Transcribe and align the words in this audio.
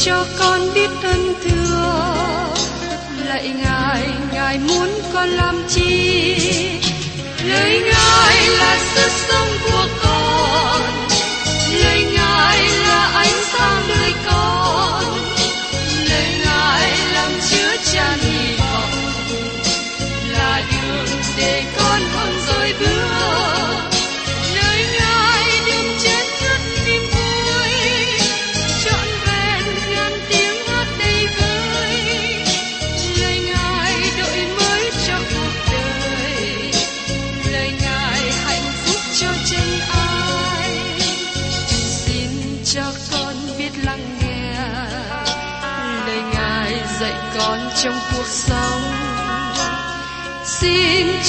xin 0.00 0.14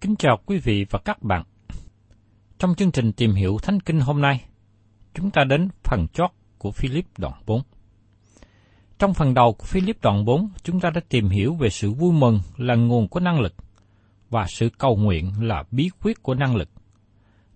Kính 0.00 0.16
chào 0.16 0.38
quý 0.46 0.58
vị 0.58 0.86
và 0.90 0.98
các 0.98 1.22
bạn. 1.22 1.44
Trong 2.58 2.74
chương 2.74 2.90
trình 2.90 3.12
tìm 3.12 3.32
hiểu 3.32 3.58
Thánh 3.62 3.80
Kinh 3.80 4.00
hôm 4.00 4.20
nay, 4.20 4.44
chúng 5.14 5.30
ta 5.30 5.44
đến 5.44 5.68
phần 5.84 6.06
chót 6.12 6.30
của 6.58 6.70
Philip 6.70 7.04
đoạn 7.18 7.32
4. 7.46 7.62
Trong 8.98 9.14
phần 9.14 9.34
đầu 9.34 9.52
của 9.52 9.64
Philip 9.64 10.02
đoạn 10.02 10.24
4, 10.24 10.48
chúng 10.62 10.80
ta 10.80 10.90
đã 10.90 11.00
tìm 11.08 11.28
hiểu 11.28 11.54
về 11.54 11.68
sự 11.68 11.90
vui 11.90 12.12
mừng 12.12 12.40
là 12.56 12.74
nguồn 12.74 13.08
của 13.08 13.20
năng 13.20 13.40
lực 13.40 13.54
và 14.30 14.46
sự 14.48 14.68
cầu 14.78 14.96
nguyện 14.96 15.32
là 15.40 15.64
bí 15.70 15.90
quyết 16.02 16.22
của 16.22 16.34
năng 16.34 16.56
lực. 16.56 16.68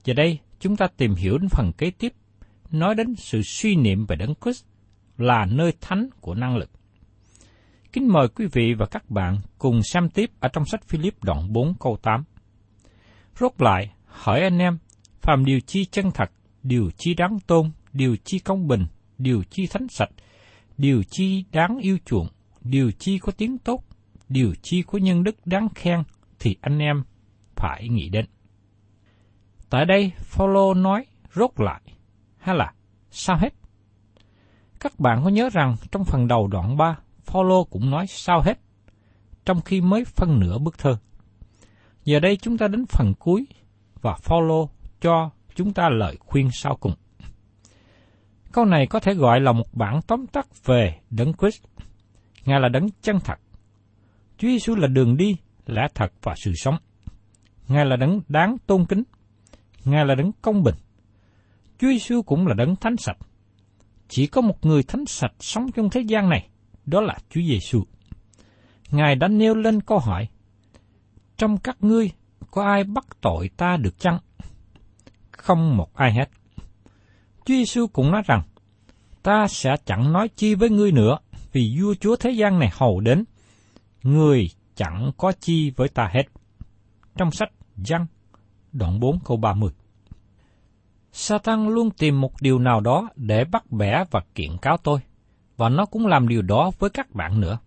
Giờ 0.05 0.15
đây, 0.15 0.39
chúng 0.61 0.77
ta 0.77 0.87
tìm 0.97 1.15
hiểu 1.15 1.39
đến 1.39 1.49
phần 1.49 1.73
kế 1.73 1.91
tiếp, 1.91 2.13
nói 2.71 2.95
đến 2.95 3.15
sự 3.15 3.43
suy 3.43 3.77
niệm 3.77 4.07
về 4.07 4.17
Đấng 4.17 4.35
Christ 4.43 4.65
là 5.19 5.47
nơi 5.47 5.73
thánh 5.81 6.09
của 6.21 6.35
năng 6.35 6.57
lực. 6.57 6.71
Kính 7.93 8.09
mời 8.09 8.29
quý 8.29 8.47
vị 8.53 8.75
và 8.75 8.87
các 8.87 9.11
bạn 9.11 9.39
cùng 9.59 9.83
xem 9.83 10.09
tiếp 10.09 10.31
ở 10.41 10.49
trong 10.49 10.65
sách 10.65 10.85
Philip 10.85 11.25
đoạn 11.25 11.53
4 11.53 11.75
câu 11.81 11.99
8. 12.03 12.25
Rốt 13.41 13.53
lại, 13.59 13.91
hỏi 14.07 14.41
anh 14.41 14.59
em, 14.59 14.79
phàm 15.21 15.45
điều 15.45 15.61
chi 15.61 15.85
chân 15.85 16.11
thật, 16.15 16.31
điều 16.63 16.91
chi 16.97 17.15
đáng 17.15 17.39
tôn, 17.47 17.71
điều 17.93 18.17
chi 18.25 18.39
công 18.39 18.69
bình, 18.69 18.87
điều 19.19 19.43
chi 19.51 19.67
thánh 19.67 19.89
sạch, 19.89 20.11
điều 20.79 21.03
chi 21.03 21.45
đáng 21.53 21.79
yêu 21.79 21.99
chuộng, 22.05 22.29
điều 22.61 22.91
chi 22.91 23.19
có 23.19 23.33
tiếng 23.33 23.59
tốt, 23.59 23.85
điều 24.29 24.55
chi 24.63 24.83
có 24.83 24.99
nhân 24.99 25.25
đức 25.25 25.37
đáng 25.45 25.69
khen, 25.75 26.03
thì 26.41 26.57
anh 26.61 26.79
em 26.79 27.03
phải 27.57 27.89
nghĩ 27.89 28.09
đến. 28.09 28.27
Tại 29.71 29.87
đây, 29.87 30.13
Phaolô 30.19 30.75
nói 30.75 31.07
rốt 31.35 31.51
lại, 31.57 31.81
hay 32.39 32.57
là 32.57 32.73
sao 33.11 33.37
hết? 33.37 33.55
Các 34.81 35.01
bạn 35.01 35.21
có 35.25 35.31
nhớ 35.31 35.49
rằng 35.53 35.77
trong 35.91 36.05
phần 36.05 36.29
đầu 36.29 36.47
đoạn 36.47 36.77
3, 36.77 36.99
Phaolô 37.25 37.65
cũng 37.65 37.91
nói 37.91 38.07
sao 38.07 38.41
hết, 38.41 38.59
trong 39.45 39.61
khi 39.61 39.81
mới 39.81 40.05
phân 40.05 40.41
nửa 40.41 40.59
bức 40.59 40.79
thơ. 40.79 40.97
Giờ 42.05 42.21
đây 42.21 42.37
chúng 42.37 42.59
ta 42.59 42.69
đến 42.69 42.87
phần 42.87 43.15
cuối 43.19 43.47
và 44.01 44.17
follow 44.25 44.67
cho 45.01 45.31
chúng 45.55 45.73
ta 45.73 45.89
lời 45.89 46.17
khuyên 46.21 46.49
sau 46.53 46.77
cùng. 46.77 46.93
Câu 48.53 48.65
này 48.65 48.87
có 48.87 49.01
thể 49.01 49.15
gọi 49.15 49.41
là 49.41 49.53
một 49.53 49.67
bản 49.73 50.01
tóm 50.07 50.27
tắt 50.27 50.47
về 50.65 51.01
Đấng 51.11 51.33
Christ. 51.35 51.65
Ngài 52.45 52.61
là 52.61 52.69
đấng 52.69 52.87
chân 53.03 53.21
thật. 53.25 53.35
Chúa 54.39 54.49
Giêsu 54.49 54.75
là 54.75 54.87
đường 54.87 55.17
đi, 55.17 55.37
lẽ 55.67 55.83
thật 55.95 56.13
và 56.23 56.35
sự 56.37 56.53
sống. 56.55 56.77
Ngài 57.69 57.87
là 57.87 57.97
đấng 57.97 58.21
đáng 58.29 58.57
tôn 58.67 58.87
kính. 58.87 59.03
Ngài 59.85 60.07
là 60.07 60.15
đấng 60.15 60.33
công 60.43 60.63
bình. 60.63 60.75
Chúa 61.79 61.89
Giêsu 61.89 62.23
cũng 62.23 62.47
là 62.47 62.55
đấng 62.55 62.77
thánh 62.77 62.97
sạch. 62.97 63.17
Chỉ 64.09 64.27
có 64.27 64.41
một 64.41 64.67
người 64.67 64.83
thánh 64.83 65.07
sạch 65.07 65.33
sống 65.41 65.73
trong 65.73 65.91
thế 65.91 66.01
gian 66.01 66.29
này, 66.29 66.49
đó 66.87 67.01
là 67.01 67.19
Chúa 67.31 67.41
Giêsu. 67.41 67.83
Ngài 68.91 69.17
đã 69.17 69.29
nêu 69.29 69.55
lên 69.55 69.81
câu 69.81 69.99
hỏi: 69.99 70.29
trong 71.43 71.59
các 71.59 71.77
ngươi 71.81 72.11
có 72.51 72.65
ai 72.65 72.85
bắt 72.85 73.07
tội 73.21 73.51
ta 73.57 73.77
được 73.77 73.99
chăng? 73.99 74.19
Không 75.31 75.77
một 75.77 75.95
ai 75.95 76.13
hết. 76.13 76.31
Chúa 77.45 77.55
Giêsu 77.55 77.87
cũng 77.87 78.11
nói 78.11 78.23
rằng: 78.27 78.43
Ta 79.23 79.47
sẽ 79.49 79.77
chẳng 79.87 80.13
nói 80.13 80.29
chi 80.37 80.55
với 80.55 80.71
ngươi 80.71 80.93
nữa, 80.93 81.19
vì 81.53 81.79
vua 81.81 81.95
chúa 81.95 82.17
thế 82.17 82.31
gian 82.31 82.59
này 82.59 82.71
hầu 82.73 83.01
đến. 83.01 83.25
Người 84.03 84.51
chẳng 84.75 85.13
có 85.17 85.33
chi 85.41 85.71
với 85.71 85.89
ta 85.89 86.11
hết. 86.13 86.23
Trong 87.17 87.31
sách 87.31 87.51
Giăng, 87.77 88.07
đoạn 88.73 89.01
4 89.01 89.19
câu 89.25 89.37
30. 89.37 89.71
Satan 91.13 91.69
luôn 91.69 91.91
tìm 91.91 92.21
một 92.21 92.33
điều 92.41 92.59
nào 92.59 92.81
đó 92.81 93.09
để 93.17 93.45
bắt 93.45 93.71
bẻ 93.71 94.05
và 94.11 94.21
kiện 94.35 94.59
cáo 94.63 94.77
tôi, 94.77 95.01
và 95.57 95.69
nó 95.69 95.87
cũng 95.87 96.07
làm 96.07 96.29
điều 96.29 96.43
đó 96.43 96.71
với 96.79 96.91
các 96.91 97.11
bạn 97.11 97.41
nữa. 97.41 97.59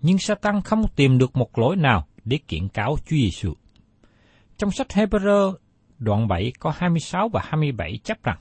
Nhưng 0.00 0.18
Satan 0.18 0.62
không 0.62 0.88
tìm 0.96 1.18
được 1.18 1.36
một 1.36 1.58
lỗi 1.58 1.76
nào 1.76 2.06
để 2.24 2.38
kiện 2.48 2.68
cáo 2.68 2.96
Chúa 2.96 3.16
Giêsu. 3.16 3.54
Trong 4.58 4.70
sách 4.70 4.88
Hebrew 4.90 5.54
đoạn 5.98 6.28
7 6.28 6.52
có 6.58 6.72
26 6.76 7.28
và 7.28 7.42
27 7.44 7.98
chấp 8.04 8.22
rằng, 8.22 8.38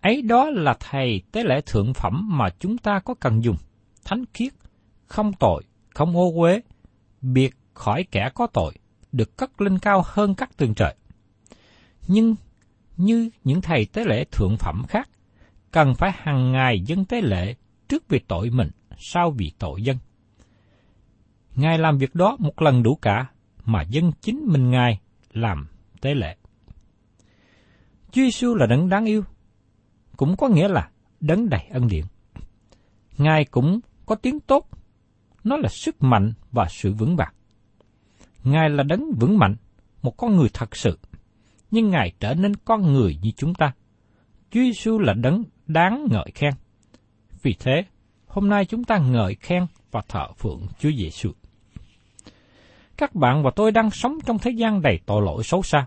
ấy 0.00 0.22
đó 0.22 0.50
là 0.50 0.76
thầy 0.80 1.22
tế 1.32 1.44
lễ 1.44 1.60
thượng 1.66 1.94
phẩm 1.94 2.38
mà 2.38 2.50
chúng 2.58 2.78
ta 2.78 3.00
có 3.04 3.14
cần 3.14 3.44
dùng, 3.44 3.56
thánh 4.04 4.24
khiết, 4.34 4.52
không 5.06 5.32
tội, 5.32 5.62
không 5.94 6.16
ô 6.16 6.32
uế, 6.34 6.60
biệt 7.20 7.54
khỏi 7.74 8.04
kẻ 8.10 8.30
có 8.34 8.46
tội, 8.46 8.74
được 9.12 9.36
cất 9.36 9.60
lên 9.60 9.78
cao 9.78 10.02
hơn 10.06 10.34
các 10.34 10.56
tường 10.56 10.74
trời. 10.74 10.94
Nhưng 12.08 12.34
như 12.96 13.30
những 13.44 13.60
thầy 13.60 13.86
tế 13.86 14.04
lễ 14.04 14.24
thượng 14.24 14.56
phẩm 14.56 14.82
khác, 14.88 15.08
cần 15.70 15.94
phải 15.94 16.12
hàng 16.14 16.52
ngày 16.52 16.80
dân 16.80 17.04
tế 17.04 17.20
lễ 17.20 17.54
trước 17.88 18.08
vì 18.08 18.18
tội 18.18 18.50
mình, 18.50 18.70
sau 18.98 19.30
vì 19.30 19.52
tội 19.58 19.82
dân. 19.82 19.96
Ngài 21.54 21.78
làm 21.78 21.98
việc 21.98 22.14
đó 22.14 22.36
một 22.38 22.62
lần 22.62 22.82
đủ 22.82 22.94
cả, 23.02 23.26
mà 23.64 23.82
dân 23.82 24.12
chính 24.20 24.44
mình 24.46 24.70
Ngài 24.70 25.00
làm 25.32 25.68
tế 26.00 26.14
lệ. 26.14 26.36
Chúa 28.12 28.22
Giêsu 28.22 28.54
là 28.54 28.66
đấng 28.66 28.88
đáng 28.88 29.04
yêu, 29.04 29.24
cũng 30.16 30.36
có 30.36 30.48
nghĩa 30.48 30.68
là 30.68 30.90
đấng 31.20 31.48
đầy 31.48 31.66
ân 31.70 31.88
điển. 31.88 32.04
Ngài 33.18 33.44
cũng 33.44 33.80
có 34.06 34.14
tiếng 34.14 34.40
tốt, 34.40 34.68
nó 35.44 35.56
là 35.56 35.68
sức 35.68 36.02
mạnh 36.02 36.32
và 36.52 36.66
sự 36.70 36.92
vững 36.92 37.16
bạc. 37.16 37.34
Ngài 38.44 38.70
là 38.70 38.82
đấng 38.82 39.12
vững 39.20 39.38
mạnh, 39.38 39.56
một 40.02 40.16
con 40.16 40.36
người 40.36 40.48
thật 40.54 40.76
sự, 40.76 40.98
nhưng 41.70 41.90
Ngài 41.90 42.12
trở 42.20 42.34
nên 42.34 42.56
con 42.56 42.92
người 42.92 43.18
như 43.22 43.30
chúng 43.36 43.54
ta. 43.54 43.72
Chúa 44.50 44.60
Giêsu 44.60 44.98
là 44.98 45.12
đấng 45.12 45.44
đáng 45.66 46.06
ngợi 46.10 46.30
khen. 46.34 46.52
Vì 47.42 47.56
thế, 47.58 47.84
hôm 48.26 48.48
nay 48.48 48.64
chúng 48.64 48.84
ta 48.84 48.98
ngợi 48.98 49.34
khen 49.34 49.66
và 49.90 50.02
thờ 50.08 50.26
phượng 50.38 50.66
Chúa 50.78 50.90
Giêsu. 50.98 51.32
Các 52.96 53.14
bạn 53.14 53.42
và 53.42 53.50
tôi 53.56 53.72
đang 53.72 53.90
sống 53.90 54.18
trong 54.26 54.38
thế 54.38 54.50
gian 54.50 54.82
đầy 54.82 54.98
tội 55.06 55.22
lỗi 55.22 55.44
xấu 55.44 55.62
xa. 55.62 55.86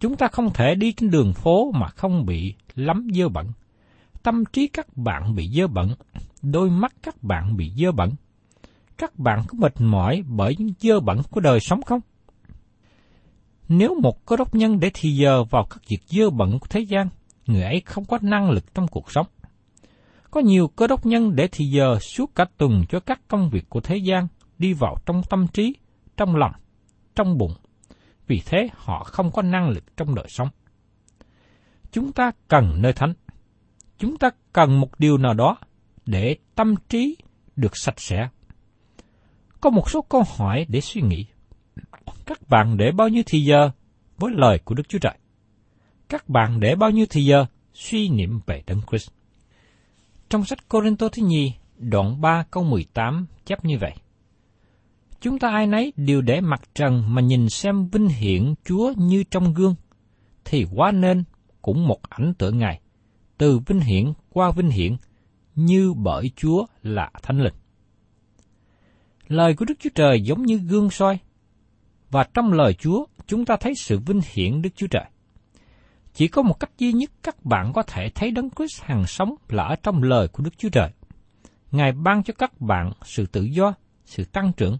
Chúng 0.00 0.16
ta 0.16 0.28
không 0.28 0.52
thể 0.54 0.74
đi 0.74 0.92
trên 0.92 1.10
đường 1.10 1.32
phố 1.32 1.70
mà 1.74 1.88
không 1.88 2.26
bị 2.26 2.54
lắm 2.74 3.08
dơ 3.14 3.28
bẩn. 3.28 3.46
Tâm 4.22 4.44
trí 4.52 4.68
các 4.68 4.96
bạn 4.96 5.34
bị 5.34 5.48
dơ 5.48 5.66
bẩn, 5.66 5.94
đôi 6.42 6.70
mắt 6.70 6.94
các 7.02 7.22
bạn 7.22 7.56
bị 7.56 7.72
dơ 7.76 7.92
bẩn. 7.92 8.10
Các 8.98 9.18
bạn 9.18 9.44
có 9.48 9.58
mệt 9.58 9.80
mỏi 9.80 10.22
bởi 10.26 10.56
những 10.58 10.72
dơ 10.80 11.00
bẩn 11.00 11.22
của 11.30 11.40
đời 11.40 11.60
sống 11.60 11.82
không? 11.82 12.00
Nếu 13.68 14.00
một 14.00 14.26
cơ 14.26 14.36
đốc 14.36 14.54
nhân 14.54 14.80
để 14.80 14.90
thì 14.94 15.10
giờ 15.10 15.44
vào 15.44 15.66
các 15.70 15.88
việc 15.88 16.02
dơ 16.06 16.30
bẩn 16.30 16.58
của 16.58 16.66
thế 16.70 16.80
gian, 16.80 17.08
người 17.46 17.62
ấy 17.62 17.82
không 17.86 18.04
có 18.04 18.18
năng 18.22 18.50
lực 18.50 18.74
trong 18.74 18.88
cuộc 18.88 19.12
sống. 19.12 19.26
Có 20.30 20.40
nhiều 20.40 20.68
cơ 20.68 20.86
đốc 20.86 21.06
nhân 21.06 21.36
để 21.36 21.48
thì 21.52 21.64
giờ 21.64 21.98
suốt 22.00 22.34
cả 22.34 22.46
tuần 22.56 22.84
cho 22.88 23.00
các 23.00 23.20
công 23.28 23.50
việc 23.50 23.68
của 23.68 23.80
thế 23.80 23.96
gian 23.96 24.28
đi 24.58 24.72
vào 24.72 24.96
trong 25.06 25.22
tâm 25.30 25.46
trí, 25.46 25.74
trong 26.18 26.36
lòng, 26.36 26.52
trong 27.14 27.38
bụng. 27.38 27.54
Vì 28.26 28.42
thế 28.46 28.68
họ 28.74 29.04
không 29.04 29.30
có 29.32 29.42
năng 29.42 29.68
lực 29.68 29.96
trong 29.96 30.14
đời 30.14 30.26
sống. 30.28 30.48
Chúng 31.92 32.12
ta 32.12 32.30
cần 32.48 32.82
nơi 32.82 32.92
thánh. 32.92 33.14
Chúng 33.98 34.16
ta 34.16 34.30
cần 34.52 34.80
một 34.80 34.98
điều 34.98 35.18
nào 35.18 35.34
đó 35.34 35.56
để 36.06 36.36
tâm 36.54 36.74
trí 36.88 37.16
được 37.56 37.76
sạch 37.76 38.00
sẽ. 38.00 38.28
Có 39.60 39.70
một 39.70 39.90
số 39.90 40.02
câu 40.02 40.22
hỏi 40.36 40.66
để 40.68 40.80
suy 40.80 41.02
nghĩ. 41.02 41.26
Các 42.26 42.48
bạn 42.48 42.76
để 42.76 42.92
bao 42.92 43.08
nhiêu 43.08 43.22
thì 43.26 43.40
giờ 43.40 43.70
với 44.16 44.32
lời 44.34 44.58
của 44.64 44.74
Đức 44.74 44.88
Chúa 44.88 44.98
Trời? 44.98 45.18
Các 46.08 46.28
bạn 46.28 46.60
để 46.60 46.74
bao 46.74 46.90
nhiêu 46.90 47.06
thì 47.10 47.24
giờ 47.24 47.46
suy 47.74 48.08
niệm 48.08 48.40
về 48.46 48.62
Đấng 48.66 48.80
Christ? 48.90 49.10
Trong 50.28 50.44
sách 50.44 50.68
Corinto 50.68 51.08
thứ 51.08 51.22
nhì, 51.22 51.52
đoạn 51.76 52.20
3 52.20 52.44
câu 52.50 52.64
18 52.64 53.26
chép 53.44 53.64
như 53.64 53.78
vậy. 53.80 53.92
Chúng 55.20 55.38
ta 55.38 55.48
ai 55.48 55.66
nấy 55.66 55.92
đều 55.96 56.20
để 56.20 56.40
mặt 56.40 56.60
trần 56.74 57.14
mà 57.14 57.22
nhìn 57.22 57.48
xem 57.48 57.88
vinh 57.88 58.08
hiển 58.08 58.54
Chúa 58.64 58.92
như 58.96 59.24
trong 59.30 59.54
gương, 59.54 59.74
thì 60.44 60.66
quá 60.74 60.92
nên 60.92 61.24
cũng 61.62 61.86
một 61.86 62.02
ảnh 62.02 62.34
tượng 62.38 62.58
Ngài, 62.58 62.80
từ 63.38 63.58
vinh 63.66 63.80
hiển 63.80 64.12
qua 64.30 64.50
vinh 64.50 64.70
hiển, 64.70 64.96
như 65.54 65.92
bởi 65.96 66.30
Chúa 66.36 66.66
là 66.82 67.10
Thánh 67.22 67.40
Linh. 67.40 67.54
Lời 69.28 69.54
của 69.54 69.64
Đức 69.64 69.74
Chúa 69.80 69.90
Trời 69.94 70.20
giống 70.20 70.42
như 70.42 70.56
gương 70.56 70.90
soi, 70.90 71.18
và 72.10 72.24
trong 72.34 72.52
lời 72.52 72.74
Chúa 72.74 73.06
chúng 73.26 73.44
ta 73.44 73.56
thấy 73.56 73.72
sự 73.76 73.98
vinh 73.98 74.20
hiển 74.32 74.62
Đức 74.62 74.70
Chúa 74.76 74.86
Trời. 74.86 75.04
Chỉ 76.14 76.28
có 76.28 76.42
một 76.42 76.60
cách 76.60 76.70
duy 76.78 76.92
nhất 76.92 77.10
các 77.22 77.44
bạn 77.44 77.72
có 77.72 77.82
thể 77.82 78.10
thấy 78.14 78.30
Đấng 78.30 78.50
Christ 78.50 78.82
hàng 78.82 79.06
sống 79.06 79.34
là 79.48 79.64
ở 79.64 79.76
trong 79.82 80.02
lời 80.02 80.28
của 80.28 80.44
Đức 80.44 80.58
Chúa 80.58 80.68
Trời. 80.68 80.90
Ngài 81.70 81.92
ban 81.92 82.22
cho 82.22 82.34
các 82.38 82.60
bạn 82.60 82.92
sự 83.04 83.26
tự 83.26 83.42
do, 83.42 83.74
sự 84.04 84.24
tăng 84.24 84.52
trưởng. 84.56 84.78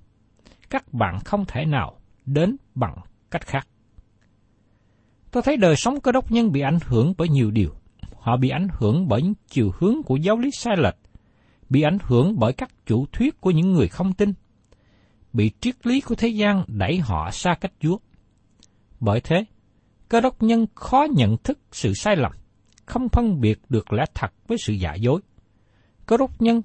Các 0.71 0.93
bạn 0.93 1.19
không 1.25 1.45
thể 1.49 1.65
nào 1.65 1.99
đến 2.27 2.57
bằng 2.75 2.97
cách 3.31 3.47
khác. 3.47 3.69
Tôi 5.31 5.43
thấy 5.43 5.57
đời 5.57 5.77
sống 5.77 6.01
cơ 6.01 6.13
đốc 6.13 6.33
nhân 6.33 6.53
bị 6.53 6.61
ảnh 6.61 6.79
hưởng 6.87 7.15
bởi 7.19 7.29
nhiều 7.29 7.51
điều. 7.51 7.71
Họ 8.17 8.37
bị 8.37 8.49
ảnh 8.49 8.69
hưởng 8.73 9.09
bởi 9.09 9.23
những 9.23 9.35
chiều 9.49 9.71
hướng 9.79 10.03
của 10.03 10.17
giáo 10.17 10.39
lý 10.39 10.51
sai 10.53 10.77
lệch, 10.77 10.97
bị 11.69 11.83
ảnh 11.83 11.99
hưởng 12.03 12.39
bởi 12.39 12.53
các 12.53 12.71
chủ 12.87 13.07
thuyết 13.13 13.41
của 13.41 13.51
những 13.51 13.73
người 13.73 13.89
không 13.89 14.13
tin, 14.13 14.33
bị 15.33 15.51
triết 15.61 15.87
lý 15.87 16.01
của 16.01 16.15
thế 16.15 16.29
gian 16.29 16.65
đẩy 16.67 16.99
họ 16.99 17.31
xa 17.31 17.55
cách 17.61 17.73
Chúa. 17.81 17.99
Bởi 19.01 19.21
thế, 19.21 19.45
cơ 20.09 20.21
đốc 20.21 20.43
nhân 20.43 20.67
khó 20.75 21.07
nhận 21.17 21.37
thức 21.37 21.59
sự 21.73 21.95
sai 21.95 22.17
lầm, 22.17 22.33
không 22.87 23.09
phân 23.09 23.41
biệt 23.41 23.61
được 23.69 23.93
lẽ 23.93 24.05
thật 24.15 24.33
với 24.49 24.59
sự 24.65 24.73
giả 24.73 24.95
dối. 24.95 25.21
Cơ 26.07 26.17
đốc 26.17 26.43
nhân 26.43 26.63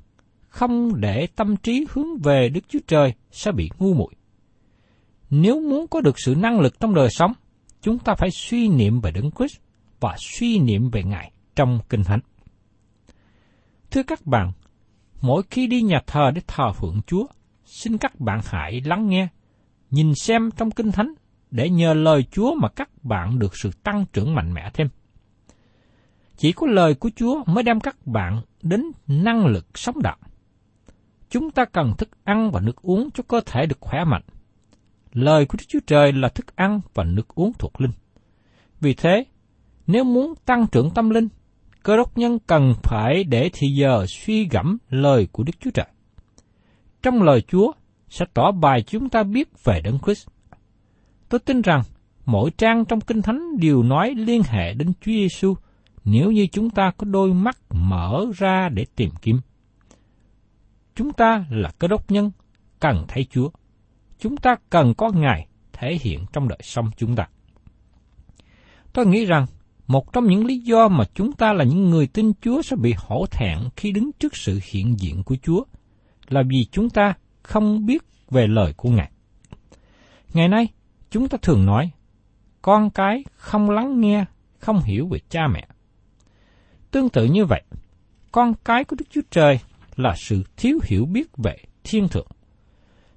không 0.53 1.01
để 1.01 1.27
tâm 1.35 1.57
trí 1.57 1.85
hướng 1.89 2.17
về 2.17 2.49
Đức 2.49 2.61
Chúa 2.69 2.79
Trời 2.87 3.13
sẽ 3.31 3.51
bị 3.51 3.69
ngu 3.79 3.93
muội. 3.93 4.13
Nếu 5.29 5.59
muốn 5.59 5.87
có 5.87 6.01
được 6.01 6.19
sự 6.19 6.35
năng 6.35 6.59
lực 6.59 6.79
trong 6.79 6.95
đời 6.95 7.07
sống, 7.11 7.33
chúng 7.81 7.99
ta 7.99 8.15
phải 8.15 8.29
suy 8.31 8.67
niệm 8.67 9.01
về 9.01 9.11
Đấng 9.11 9.31
Christ 9.31 9.57
và 9.99 10.15
suy 10.19 10.59
niệm 10.59 10.89
về 10.89 11.03
Ngài 11.03 11.31
trong 11.55 11.79
Kinh 11.89 12.03
Thánh. 12.03 12.19
Thưa 13.91 14.03
các 14.03 14.25
bạn, 14.25 14.51
mỗi 15.21 15.43
khi 15.49 15.67
đi 15.67 15.81
nhà 15.81 16.01
thờ 16.07 16.31
để 16.35 16.41
thờ 16.47 16.71
phượng 16.71 17.01
Chúa, 17.07 17.25
xin 17.65 17.97
các 17.97 18.19
bạn 18.19 18.39
hãy 18.45 18.81
lắng 18.85 19.09
nghe, 19.09 19.27
nhìn 19.89 20.15
xem 20.15 20.49
trong 20.57 20.71
Kinh 20.71 20.91
Thánh 20.91 21.13
để 21.51 21.69
nhờ 21.69 21.93
lời 21.93 22.23
Chúa 22.31 22.55
mà 22.55 22.69
các 22.69 22.89
bạn 23.03 23.39
được 23.39 23.57
sự 23.57 23.71
tăng 23.83 24.05
trưởng 24.13 24.35
mạnh 24.35 24.53
mẽ 24.53 24.69
thêm. 24.73 24.87
Chỉ 26.37 26.51
có 26.51 26.67
lời 26.67 26.95
của 26.95 27.09
Chúa 27.15 27.43
mới 27.45 27.63
đem 27.63 27.79
các 27.79 28.07
bạn 28.07 28.41
đến 28.61 28.83
năng 29.07 29.45
lực 29.45 29.77
sống 29.77 30.01
đạo. 30.01 30.17
Chúng 31.33 31.51
ta 31.51 31.65
cần 31.65 31.93
thức 31.97 32.09
ăn 32.23 32.51
và 32.51 32.59
nước 32.59 32.81
uống 32.81 33.09
cho 33.13 33.23
cơ 33.27 33.41
thể 33.45 33.65
được 33.65 33.77
khỏe 33.79 34.03
mạnh. 34.03 34.21
Lời 35.13 35.45
của 35.45 35.57
Đức 35.59 35.65
Chúa 35.67 35.79
Trời 35.87 36.11
là 36.13 36.29
thức 36.29 36.55
ăn 36.55 36.81
và 36.93 37.03
nước 37.03 37.35
uống 37.35 37.51
thuộc 37.59 37.81
linh. 37.81 37.91
Vì 38.81 38.93
thế, 38.93 39.23
nếu 39.87 40.03
muốn 40.03 40.33
tăng 40.45 40.67
trưởng 40.71 40.89
tâm 40.89 41.09
linh, 41.09 41.27
cơ 41.83 41.97
đốc 41.97 42.17
nhân 42.17 42.39
cần 42.47 42.73
phải 42.83 43.23
để 43.23 43.49
thì 43.53 43.67
giờ 43.67 44.05
suy 44.07 44.47
gẫm 44.47 44.77
lời 44.89 45.27
của 45.31 45.43
Đức 45.43 45.53
Chúa 45.59 45.71
Trời. 45.71 45.85
Trong 47.01 47.21
lời 47.21 47.41
Chúa 47.41 47.71
sẽ 48.09 48.25
tỏ 48.33 48.51
bài 48.51 48.83
chúng 48.87 49.09
ta 49.09 49.23
biết 49.23 49.49
về 49.63 49.81
Đấng 49.81 49.99
Christ. 50.05 50.27
Tôi 51.29 51.39
tin 51.39 51.61
rằng 51.61 51.81
mỗi 52.25 52.51
trang 52.57 52.85
trong 52.85 53.01
Kinh 53.01 53.21
Thánh 53.21 53.57
đều 53.59 53.83
nói 53.83 54.13
liên 54.17 54.41
hệ 54.43 54.73
đến 54.73 54.93
Chúa 55.01 55.11
Giêsu 55.11 55.53
nếu 56.03 56.31
như 56.31 56.47
chúng 56.51 56.69
ta 56.69 56.91
có 56.97 57.05
đôi 57.05 57.33
mắt 57.33 57.57
mở 57.69 58.25
ra 58.35 58.69
để 58.69 58.85
tìm 58.95 59.09
kiếm. 59.21 59.39
Chúng 60.95 61.13
ta 61.13 61.45
là 61.49 61.71
cơ 61.79 61.87
đốc 61.87 62.11
nhân, 62.11 62.31
cần 62.79 63.05
thấy 63.07 63.25
Chúa. 63.29 63.49
Chúng 64.19 64.37
ta 64.37 64.55
cần 64.69 64.93
có 64.93 65.09
Ngài 65.09 65.47
thể 65.73 65.97
hiện 66.01 66.25
trong 66.33 66.47
đời 66.47 66.59
sống 66.61 66.89
chúng 66.97 67.15
ta. 67.15 67.27
Tôi 68.93 69.05
nghĩ 69.05 69.25
rằng 69.25 69.45
một 69.87 70.13
trong 70.13 70.27
những 70.27 70.45
lý 70.45 70.59
do 70.59 70.87
mà 70.87 71.03
chúng 71.13 71.33
ta 71.33 71.53
là 71.53 71.63
những 71.63 71.89
người 71.89 72.07
tin 72.07 72.31
Chúa 72.41 72.61
sẽ 72.61 72.75
bị 72.75 72.93
hổ 72.97 73.25
thẹn 73.31 73.59
khi 73.75 73.91
đứng 73.91 74.11
trước 74.19 74.35
sự 74.35 74.59
hiện 74.63 74.99
diện 74.99 75.23
của 75.23 75.35
Chúa 75.41 75.63
là 76.29 76.43
vì 76.49 76.65
chúng 76.71 76.89
ta 76.89 77.13
không 77.43 77.85
biết 77.85 78.03
về 78.29 78.47
lời 78.47 78.73
của 78.77 78.89
Ngài. 78.89 79.11
Ngày 80.33 80.47
nay, 80.47 80.67
chúng 81.11 81.29
ta 81.29 81.37
thường 81.41 81.65
nói, 81.65 81.91
con 82.61 82.89
cái 82.89 83.23
không 83.35 83.69
lắng 83.69 84.01
nghe, 84.01 84.25
không 84.59 84.79
hiểu 84.79 85.07
về 85.07 85.19
cha 85.29 85.47
mẹ. 85.47 85.67
Tương 86.91 87.09
tự 87.09 87.25
như 87.25 87.45
vậy, 87.45 87.63
con 88.31 88.53
cái 88.63 88.83
của 88.83 88.95
Đức 88.99 89.05
Chúa 89.09 89.21
Trời 89.31 89.59
là 89.99 90.15
sự 90.17 90.43
thiếu 90.57 90.79
hiểu 90.83 91.05
biết 91.05 91.37
về 91.37 91.57
thiên 91.83 92.07
thượng. 92.07 92.27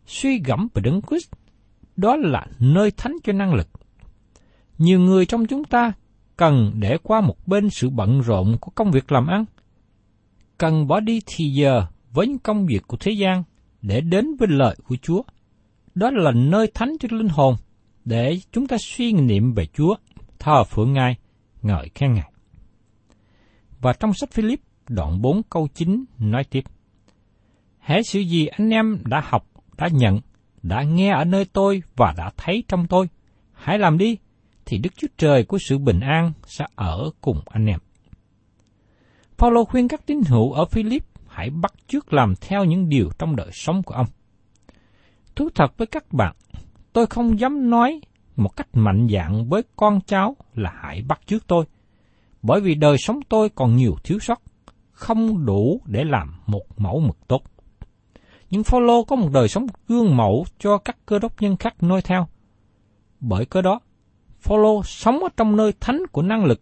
Suy 0.06 0.38
gẫm 0.38 0.68
về 0.74 0.82
Đấng 0.82 1.00
Christ, 1.02 1.28
đó 1.96 2.16
là 2.16 2.46
nơi 2.58 2.90
thánh 2.90 3.12
cho 3.24 3.32
năng 3.32 3.54
lực. 3.54 3.68
Nhiều 4.78 5.00
người 5.00 5.26
trong 5.26 5.46
chúng 5.46 5.64
ta 5.64 5.92
cần 6.36 6.72
để 6.74 6.98
qua 7.02 7.20
một 7.20 7.46
bên 7.46 7.70
sự 7.70 7.90
bận 7.90 8.20
rộn 8.20 8.56
của 8.60 8.70
công 8.74 8.90
việc 8.90 9.12
làm 9.12 9.26
ăn, 9.26 9.44
cần 10.58 10.86
bỏ 10.86 11.00
đi 11.00 11.20
thì 11.26 11.44
giờ 11.44 11.86
với 12.12 12.26
những 12.26 12.38
công 12.38 12.66
việc 12.66 12.86
của 12.86 12.96
thế 12.96 13.12
gian 13.12 13.42
để 13.82 14.00
đến 14.00 14.36
với 14.38 14.48
lời 14.48 14.76
của 14.88 14.96
Chúa. 15.02 15.22
Đó 15.94 16.10
là 16.10 16.32
nơi 16.32 16.70
thánh 16.74 16.96
cho 17.00 17.08
linh 17.10 17.28
hồn 17.28 17.54
để 18.04 18.40
chúng 18.52 18.66
ta 18.66 18.76
suy 18.80 19.12
niệm 19.12 19.54
về 19.54 19.66
Chúa, 19.66 19.94
thờ 20.38 20.64
phượng 20.64 20.92
Ngài, 20.92 21.16
ngợi 21.62 21.88
khen 21.94 22.14
Ngài. 22.14 22.32
Và 23.80 23.92
trong 23.92 24.14
sách 24.14 24.30
Philip 24.30 24.60
đoạn 24.88 25.22
4 25.22 25.42
câu 25.50 25.68
9 25.74 26.04
nói 26.18 26.44
tiếp. 26.44 26.64
Hễ 27.78 28.02
sự 28.02 28.20
gì 28.20 28.46
anh 28.46 28.70
em 28.70 28.98
đã 29.04 29.22
học, 29.24 29.46
đã 29.78 29.88
nhận, 29.92 30.20
đã 30.62 30.82
nghe 30.82 31.12
ở 31.12 31.24
nơi 31.24 31.44
tôi 31.52 31.82
và 31.96 32.14
đã 32.16 32.30
thấy 32.36 32.64
trong 32.68 32.86
tôi, 32.86 33.08
hãy 33.52 33.78
làm 33.78 33.98
đi, 33.98 34.18
thì 34.66 34.78
Đức 34.78 34.90
Chúa 34.96 35.08
Trời 35.18 35.44
của 35.44 35.58
sự 35.68 35.78
bình 35.78 36.00
an 36.00 36.32
sẽ 36.46 36.64
ở 36.74 37.10
cùng 37.20 37.40
anh 37.46 37.66
em. 37.66 37.78
Paulo 39.38 39.64
khuyên 39.64 39.88
các 39.88 40.06
tín 40.06 40.20
hữu 40.28 40.52
ở 40.52 40.64
Philip 40.64 41.04
hãy 41.28 41.50
bắt 41.50 41.72
chước 41.86 42.12
làm 42.12 42.34
theo 42.40 42.64
những 42.64 42.88
điều 42.88 43.10
trong 43.18 43.36
đời 43.36 43.50
sống 43.52 43.82
của 43.82 43.94
ông. 43.94 44.06
Thú 45.36 45.48
thật 45.54 45.78
với 45.78 45.86
các 45.86 46.12
bạn, 46.12 46.34
tôi 46.92 47.06
không 47.06 47.40
dám 47.40 47.70
nói 47.70 48.00
một 48.36 48.56
cách 48.56 48.68
mạnh 48.72 49.08
dạn 49.10 49.48
với 49.48 49.62
con 49.76 50.00
cháu 50.06 50.36
là 50.54 50.72
hãy 50.82 51.02
bắt 51.08 51.20
chước 51.26 51.46
tôi, 51.46 51.64
bởi 52.42 52.60
vì 52.60 52.74
đời 52.74 52.96
sống 52.98 53.20
tôi 53.28 53.48
còn 53.48 53.76
nhiều 53.76 53.96
thiếu 54.04 54.18
sót, 54.18 54.42
không 54.96 55.46
đủ 55.46 55.80
để 55.86 56.04
làm 56.04 56.34
một 56.46 56.64
mẫu 56.76 57.00
mực 57.00 57.28
tốt. 57.28 57.42
Nhưng 58.50 58.64
Phaolô 58.64 59.04
có 59.04 59.16
một 59.16 59.28
đời 59.32 59.48
sống 59.48 59.66
gương 59.88 60.16
mẫu 60.16 60.44
cho 60.58 60.78
các 60.78 60.96
cơ 61.06 61.18
đốc 61.18 61.42
nhân 61.42 61.56
khác 61.56 61.74
noi 61.82 62.02
theo. 62.02 62.26
Bởi 63.20 63.46
cơ 63.46 63.62
đó, 63.62 63.80
Phaolô 64.40 64.82
sống 64.82 65.18
ở 65.22 65.28
trong 65.36 65.56
nơi 65.56 65.72
thánh 65.80 66.02
của 66.12 66.22
năng 66.22 66.44
lực. 66.44 66.60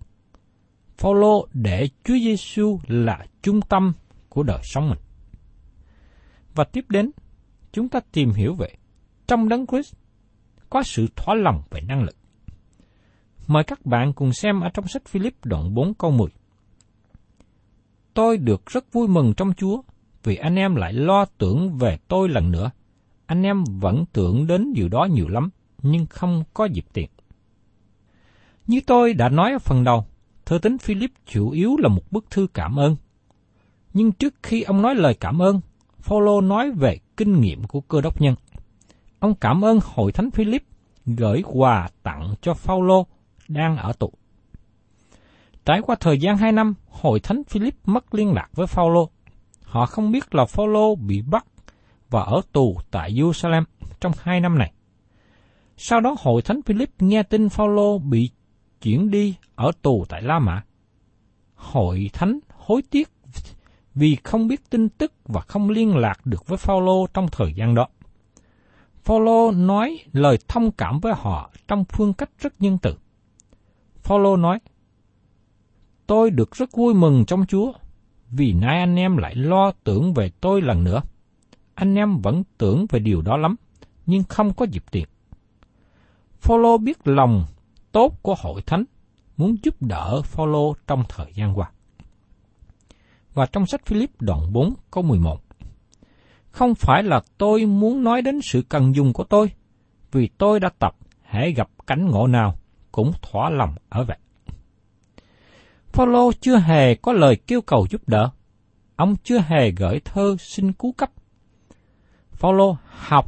Phaolô 0.98 1.46
để 1.52 1.88
Chúa 2.04 2.14
Giêsu 2.14 2.78
là 2.86 3.26
trung 3.42 3.60
tâm 3.60 3.92
của 4.28 4.42
đời 4.42 4.60
sống 4.62 4.88
mình. 4.88 4.98
Và 6.54 6.64
tiếp 6.64 6.84
đến, 6.88 7.10
chúng 7.72 7.88
ta 7.88 8.00
tìm 8.12 8.30
hiểu 8.30 8.54
về 8.54 8.68
trong 9.26 9.48
Đấng 9.48 9.66
Christ 9.66 9.94
có 10.70 10.82
sự 10.82 11.06
thỏa 11.16 11.34
lòng 11.34 11.62
về 11.70 11.80
năng 11.80 12.02
lực. 12.02 12.16
Mời 13.46 13.64
các 13.64 13.86
bạn 13.86 14.12
cùng 14.12 14.32
xem 14.32 14.60
ở 14.60 14.68
trong 14.74 14.88
sách 14.88 15.02
Philip 15.08 15.34
đoạn 15.44 15.74
4 15.74 15.94
câu 15.94 16.10
10. 16.10 16.28
Tôi 18.14 18.37
được 18.37 18.66
rất 18.66 18.92
vui 18.92 19.09
mừng 19.09 19.35
trong 19.35 19.52
Chúa, 19.56 19.83
vì 20.23 20.37
anh 20.37 20.56
em 20.56 20.75
lại 20.75 20.92
lo 20.92 21.25
tưởng 21.25 21.78
về 21.78 21.99
tôi 22.09 22.28
lần 22.28 22.50
nữa. 22.50 22.71
Anh 23.26 23.42
em 23.42 23.64
vẫn 23.64 24.04
tưởng 24.12 24.47
đến 24.47 24.73
điều 24.75 24.88
đó 24.88 25.04
nhiều 25.04 25.28
lắm, 25.28 25.50
nhưng 25.83 26.06
không 26.06 26.44
có 26.54 26.64
dịp 26.64 26.85
tiện. 26.92 27.11
Như 28.66 28.80
tôi 28.87 29.14
đã 29.14 29.28
nói 29.28 29.52
ở 29.52 29.59
phần 29.59 29.85
đầu, 29.85 30.06
thơ 30.47 30.59
tính 30.59 30.78
Philip 30.78 31.11
chủ 31.26 31.50
yếu 31.50 31.76
là 31.76 31.88
một 31.88 32.02
bức 32.11 32.30
thư 32.30 32.47
cảm 32.54 32.78
ơn. 32.78 32.97
Nhưng 33.92 34.12
trước 34.12 34.35
khi 34.42 34.62
ông 34.62 34.83
nói 34.83 34.94
lời 34.94 35.14
cảm 35.21 35.42
ơn, 35.42 35.61
Phaolô 35.99 36.40
nói 36.40 36.71
về 36.71 36.99
kinh 37.16 37.40
nghiệm 37.40 37.64
của 37.64 37.80
cơ 37.80 38.00
đốc 38.00 38.21
nhân. 38.21 38.35
Ông 39.18 39.35
cảm 39.35 39.64
ơn 39.64 39.78
hội 39.83 40.12
thánh 40.12 40.30
Philip 40.30 40.64
gửi 41.06 41.42
quà 41.47 41.88
tặng 42.02 42.35
cho 42.40 42.54
Phaolô 42.54 43.06
đang 43.49 43.76
ở 43.76 43.92
tù. 43.92 44.12
Trải 45.64 45.80
qua 45.83 45.97
thời 46.00 46.18
gian 46.18 46.37
hai 46.37 46.52
năm, 46.52 46.75
hội 46.88 47.21
thánh 47.21 47.44
Philip 47.44 47.75
mất 47.85 48.14
liên 48.14 48.33
lạc 48.33 48.49
với 48.52 48.66
Phaolô. 48.66 49.11
Họ 49.62 49.87
không 49.87 50.12
biết 50.12 50.35
là 50.35 50.44
Phaolô 50.44 50.94
bị 50.94 51.23
bắt 51.23 51.47
và 52.11 52.23
ở 52.23 52.40
tù 52.52 52.76
tại 52.90 53.12
Jerusalem 53.12 53.64
trong 54.00 54.12
hai 54.18 54.40
năm 54.40 54.59
này. 54.59 54.73
Sau 55.76 56.00
đó 56.00 56.16
hội 56.18 56.42
thánh 56.42 56.62
Philip 56.62 56.90
nghe 56.99 57.23
tin 57.23 57.49
Phaolô 57.49 57.99
bị 57.99 58.30
chuyển 58.80 59.11
đi 59.11 59.35
ở 59.54 59.73
tù 59.83 60.04
tại 60.09 60.23
La 60.23 60.38
Mã. 60.38 60.62
Hội 61.54 62.11
thánh 62.12 62.38
hối 62.56 62.83
tiếc 62.90 63.09
vì 63.94 64.16
không 64.25 64.49
biết 64.49 64.71
tin 64.71 64.88
tức 64.88 65.12
và 65.25 65.40
không 65.40 65.71
liên 65.71 65.97
lạc 65.97 66.26
được 66.26 66.47
với 66.47 66.59
Phaolô 66.59 67.06
trong 67.14 67.28
thời 67.33 67.52
gian 67.54 67.75
đó. 67.75 67.88
Phaolô 69.02 69.50
nói 69.50 69.99
lời 70.12 70.38
thông 70.49 70.73
cảm 70.73 71.00
với 71.00 71.12
họ 71.16 71.50
trong 71.68 71.85
phương 71.85 72.12
cách 72.12 72.30
rất 72.38 72.52
nhân 72.59 72.78
từ. 72.83 72.97
Phaolô 74.02 74.37
nói: 74.37 74.59
Tôi 76.06 76.30
được 76.30 76.54
rất 76.54 76.73
vui 76.73 76.94
mừng 76.94 77.25
trong 77.25 77.46
Chúa, 77.46 77.73
vì 78.30 78.52
nay 78.52 78.80
anh 78.80 78.96
em 78.96 79.16
lại 79.16 79.34
lo 79.34 79.73
tưởng 79.84 80.14
về 80.14 80.30
tôi 80.40 80.62
lần 80.62 80.84
nữa. 80.84 81.00
Anh 81.75 81.94
em 81.94 82.18
vẫn 82.18 82.42
tưởng 82.58 82.87
về 82.90 82.99
điều 82.99 83.23
đó 83.23 83.37
lắm, 83.37 83.56
nhưng 84.06 84.23
không 84.25 84.52
có 84.54 84.66
dịp 84.70 84.84
tiền. 84.90 85.04
Phaolô 86.40 86.78
biết 86.78 86.99
lòng 87.04 87.44
tốt 87.92 88.23
của 88.23 88.34
hội 88.38 88.62
thánh, 88.62 88.84
muốn 89.37 89.56
giúp 89.62 89.82
đỡ 89.82 90.23
Phaolô 90.23 90.75
trong 90.87 91.04
thời 91.08 91.32
gian 91.34 91.58
qua. 91.58 91.70
Và 93.34 93.46
trong 93.46 93.66
sách 93.66 93.87
Philip 93.87 94.11
đoạn 94.20 94.52
4 94.52 94.75
câu 94.90 95.02
11, 95.02 95.40
Không 96.50 96.75
phải 96.75 97.02
là 97.02 97.20
tôi 97.38 97.66
muốn 97.66 98.04
nói 98.04 98.23
đến 98.23 98.40
sự 98.42 98.62
cần 98.68 98.94
dùng 98.94 99.12
của 99.12 99.25
tôi, 99.25 99.50
vì 100.12 100.28
tôi 100.38 100.61
đã 100.61 100.70
tập 100.78 100.96
hãy 101.23 101.52
gặp 101.52 101.68
cánh 101.87 102.06
ngộ 102.06 102.26
nào 102.26 102.54
cũng 102.92 103.12
thỏa 103.23 103.50
lòng 103.50 103.75
ở 103.88 104.04
vậy. 104.04 104.18
Phaolô 105.94 106.32
chưa 106.40 106.58
hề 106.58 106.94
có 106.94 107.12
lời 107.12 107.36
kêu 107.46 107.60
cầu 107.60 107.86
giúp 107.90 108.00
đỡ. 108.06 108.30
Ông 108.96 109.16
chưa 109.24 109.38
hề 109.38 109.70
gửi 109.70 110.00
thơ 110.04 110.36
xin 110.38 110.72
cứu 110.72 110.92
cấp. 110.92 111.10
Phaolô 112.32 112.76
học 112.88 113.26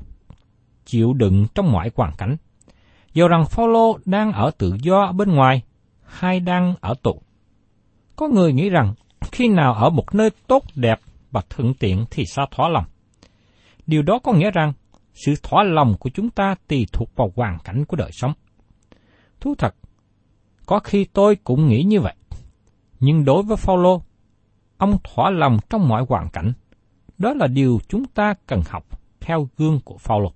chịu 0.85 1.13
đựng 1.13 1.47
trong 1.55 1.73
mọi 1.73 1.91
hoàn 1.95 2.13
cảnh. 2.19 2.37
Dù 3.13 3.29
rằng 3.29 3.45
Phaolô 3.51 3.99
đang 4.05 4.33
ở 4.33 4.51
tự 4.59 4.77
do 4.83 5.13
bên 5.13 5.35
ngoài 5.35 5.63
hay 6.05 6.41
đang 6.41 6.75
ở 6.81 6.95
tù. 7.03 7.23
Có 8.17 8.29
người 8.29 8.53
nghĩ 8.53 8.71
rằng 8.71 8.95
khi 9.33 9.49
nào 9.49 9.75
ở 9.75 9.91
một 9.91 10.15
nơi 10.15 10.31
tốt 10.47 10.63
đẹp 10.75 11.01
và 11.31 11.43
thuận 11.51 11.75
tiện 11.75 12.05
thì 12.11 12.25
sao 12.27 12.47
thỏa 12.51 12.69
lòng. 12.69 12.85
Điều 13.87 14.03
đó 14.03 14.19
có 14.19 14.33
nghĩa 14.33 14.51
rằng 14.51 14.73
sự 15.15 15.35
thỏa 15.43 15.63
lòng 15.63 15.95
của 16.01 16.11
chúng 16.15 16.31
ta 16.31 16.55
tùy 16.69 16.87
thuộc 16.93 17.09
vào 17.17 17.33
hoàn 17.37 17.59
cảnh 17.65 17.85
của 17.85 17.97
đời 17.97 18.11
sống. 18.13 18.33
Thú 19.41 19.55
thật, 19.59 19.75
có 20.67 20.79
khi 20.79 21.05
tôi 21.05 21.37
cũng 21.45 21.69
nghĩ 21.69 21.83
như 21.83 22.01
vậy. 22.01 22.15
Nhưng 23.01 23.25
đối 23.25 23.43
với 23.43 23.57
Phaolô, 23.57 24.03
ông 24.79 24.99
thỏa 25.05 25.31
lòng 25.31 25.59
trong 25.71 25.89
mọi 25.89 26.05
hoàn 26.09 26.29
cảnh. 26.29 26.53
Đó 27.19 27.35
là 27.35 27.47
điều 27.47 27.81
chúng 27.89 28.05
ta 28.05 28.35
cần 28.47 28.63
học 28.67 29.01
theo 29.21 29.49
gương 29.57 29.81
của 29.85 29.99
Phaolô. 29.99 30.33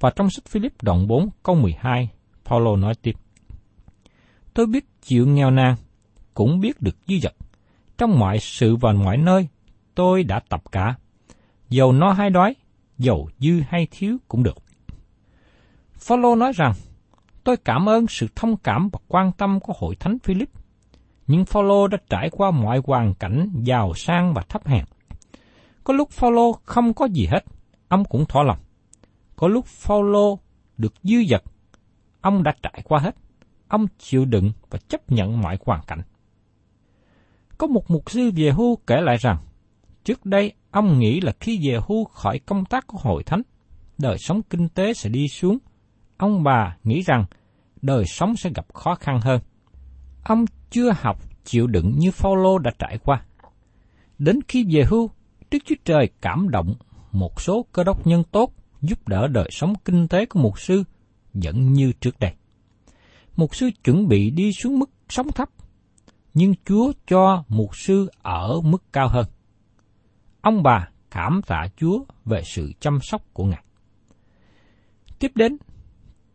Và 0.00 0.10
trong 0.10 0.30
sách 0.30 0.44
Philip 0.46 0.82
đoạn 0.82 1.06
4 1.06 1.28
câu 1.42 1.54
12, 1.54 2.08
Phaolô 2.44 2.76
nói 2.76 2.94
tiếp: 3.02 3.16
Tôi 4.54 4.66
biết 4.66 4.86
chịu 5.02 5.26
nghèo 5.26 5.50
nàn, 5.50 5.76
cũng 6.34 6.60
biết 6.60 6.82
được 6.82 6.96
dư 7.06 7.18
dật. 7.22 7.34
Trong 7.98 8.18
mọi 8.18 8.38
sự 8.38 8.76
và 8.76 8.92
mọi 8.92 9.16
nơi, 9.16 9.48
tôi 9.94 10.22
đã 10.22 10.40
tập 10.48 10.62
cả. 10.72 10.94
Dầu 11.68 11.92
no 11.92 12.12
hay 12.12 12.30
đói, 12.30 12.54
dầu 12.98 13.28
dư 13.38 13.60
hay 13.68 13.86
thiếu 13.90 14.16
cũng 14.28 14.42
được. 14.42 14.56
Phaolô 15.92 16.34
nói 16.34 16.52
rằng, 16.52 16.72
tôi 17.44 17.56
cảm 17.56 17.88
ơn 17.88 18.06
sự 18.06 18.26
thông 18.36 18.56
cảm 18.56 18.88
và 18.92 18.98
quan 19.08 19.32
tâm 19.32 19.60
của 19.60 19.72
hội 19.76 19.96
thánh 19.96 20.18
Philip 20.18 20.48
nhưng 21.26 21.44
Phaolô 21.44 21.86
đã 21.86 21.98
trải 22.10 22.30
qua 22.30 22.50
mọi 22.50 22.80
hoàn 22.86 23.14
cảnh 23.14 23.50
giàu 23.62 23.94
sang 23.94 24.34
và 24.34 24.42
thấp 24.48 24.66
hèn. 24.66 24.84
Có 25.84 25.94
lúc 25.94 26.10
Phaolô 26.10 26.52
không 26.52 26.94
có 26.94 27.06
gì 27.06 27.26
hết, 27.26 27.44
ông 27.88 28.04
cũng 28.04 28.24
thỏa 28.26 28.42
lòng. 28.42 28.58
Có 29.36 29.48
lúc 29.48 29.66
Phaolô 29.66 30.38
được 30.76 30.94
dư 31.02 31.16
dật, 31.30 31.42
ông 32.20 32.42
đã 32.42 32.54
trải 32.62 32.82
qua 32.84 33.00
hết, 33.00 33.16
ông 33.68 33.86
chịu 33.98 34.24
đựng 34.24 34.52
và 34.70 34.78
chấp 34.88 35.12
nhận 35.12 35.40
mọi 35.40 35.58
hoàn 35.66 35.80
cảnh. 35.86 36.00
Có 37.58 37.66
một 37.66 37.90
mục 37.90 38.10
sư 38.10 38.30
về 38.36 38.50
hưu 38.50 38.76
kể 38.86 39.00
lại 39.00 39.16
rằng, 39.16 39.36
trước 40.04 40.26
đây 40.26 40.52
ông 40.70 40.98
nghĩ 40.98 41.20
là 41.20 41.32
khi 41.40 41.60
về 41.68 41.80
hưu 41.88 42.04
khỏi 42.04 42.38
công 42.38 42.64
tác 42.64 42.86
của 42.86 42.98
hội 43.00 43.22
thánh, 43.22 43.42
đời 43.98 44.18
sống 44.18 44.42
kinh 44.42 44.68
tế 44.68 44.94
sẽ 44.94 45.08
đi 45.08 45.28
xuống. 45.28 45.58
Ông 46.16 46.42
bà 46.42 46.76
nghĩ 46.84 47.02
rằng 47.02 47.24
đời 47.82 48.04
sống 48.06 48.36
sẽ 48.36 48.50
gặp 48.54 48.74
khó 48.74 48.94
khăn 48.94 49.20
hơn. 49.20 49.40
Ông 50.26 50.44
chưa 50.70 50.92
học 51.00 51.18
chịu 51.44 51.66
đựng 51.66 51.92
như 51.98 52.10
Phaolô 52.10 52.58
đã 52.58 52.70
trải 52.78 52.98
qua. 52.98 53.24
Đến 54.18 54.40
khi 54.48 54.66
về 54.70 54.84
hưu, 54.84 55.10
Đức 55.50 55.58
Chúa 55.64 55.74
Trời 55.84 56.10
cảm 56.20 56.48
động 56.50 56.74
một 57.12 57.40
số 57.40 57.66
cơ 57.72 57.84
đốc 57.84 58.06
nhân 58.06 58.22
tốt 58.24 58.52
giúp 58.82 59.08
đỡ 59.08 59.28
đời 59.28 59.48
sống 59.50 59.74
kinh 59.84 60.08
tế 60.08 60.26
của 60.26 60.40
mục 60.40 60.60
sư 60.60 60.84
vẫn 61.34 61.72
như 61.72 61.92
trước 62.00 62.18
đây. 62.20 62.32
Mục 63.36 63.54
sư 63.54 63.70
chuẩn 63.84 64.08
bị 64.08 64.30
đi 64.30 64.52
xuống 64.52 64.78
mức 64.78 64.90
sống 65.08 65.32
thấp, 65.32 65.48
nhưng 66.34 66.54
Chúa 66.64 66.92
cho 67.06 67.44
mục 67.48 67.76
sư 67.76 68.10
ở 68.22 68.60
mức 68.60 68.82
cao 68.92 69.08
hơn. 69.08 69.26
Ông 70.40 70.62
bà 70.62 70.88
cảm 71.10 71.40
tạ 71.46 71.66
Chúa 71.76 72.04
về 72.24 72.42
sự 72.44 72.72
chăm 72.80 72.98
sóc 73.02 73.22
của 73.32 73.44
Ngài. 73.44 73.64
Tiếp 75.18 75.32
đến, 75.34 75.56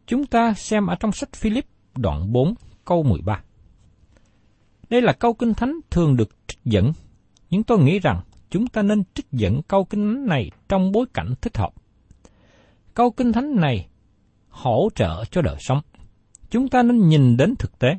chúng 0.07 0.25
ta 0.25 0.53
xem 0.53 0.87
ở 0.87 0.95
trong 0.95 1.11
sách 1.11 1.33
Philip 1.33 1.65
đoạn 1.95 2.33
4 2.33 2.53
câu 2.85 3.03
13. 3.03 3.43
Đây 4.91 5.01
là 5.01 5.13
câu 5.13 5.33
kinh 5.33 5.53
thánh 5.53 5.79
thường 5.91 6.17
được 6.17 6.29
trích 6.47 6.63
dẫn, 6.63 6.91
nhưng 7.49 7.63
tôi 7.63 7.79
nghĩ 7.79 7.99
rằng 7.99 8.21
chúng 8.49 8.67
ta 8.67 8.81
nên 8.81 9.03
trích 9.13 9.31
dẫn 9.31 9.61
câu 9.67 9.85
kinh 9.85 10.07
thánh 10.07 10.25
này 10.25 10.51
trong 10.69 10.91
bối 10.91 11.05
cảnh 11.13 11.33
thích 11.41 11.57
hợp. 11.57 11.73
Câu 12.93 13.11
kinh 13.11 13.31
thánh 13.31 13.55
này 13.55 13.87
hỗ 14.49 14.89
trợ 14.95 15.23
cho 15.31 15.41
đời 15.41 15.55
sống. 15.59 15.81
Chúng 16.49 16.67
ta 16.67 16.83
nên 16.83 17.07
nhìn 17.07 17.37
đến 17.37 17.53
thực 17.59 17.79
tế. 17.79 17.89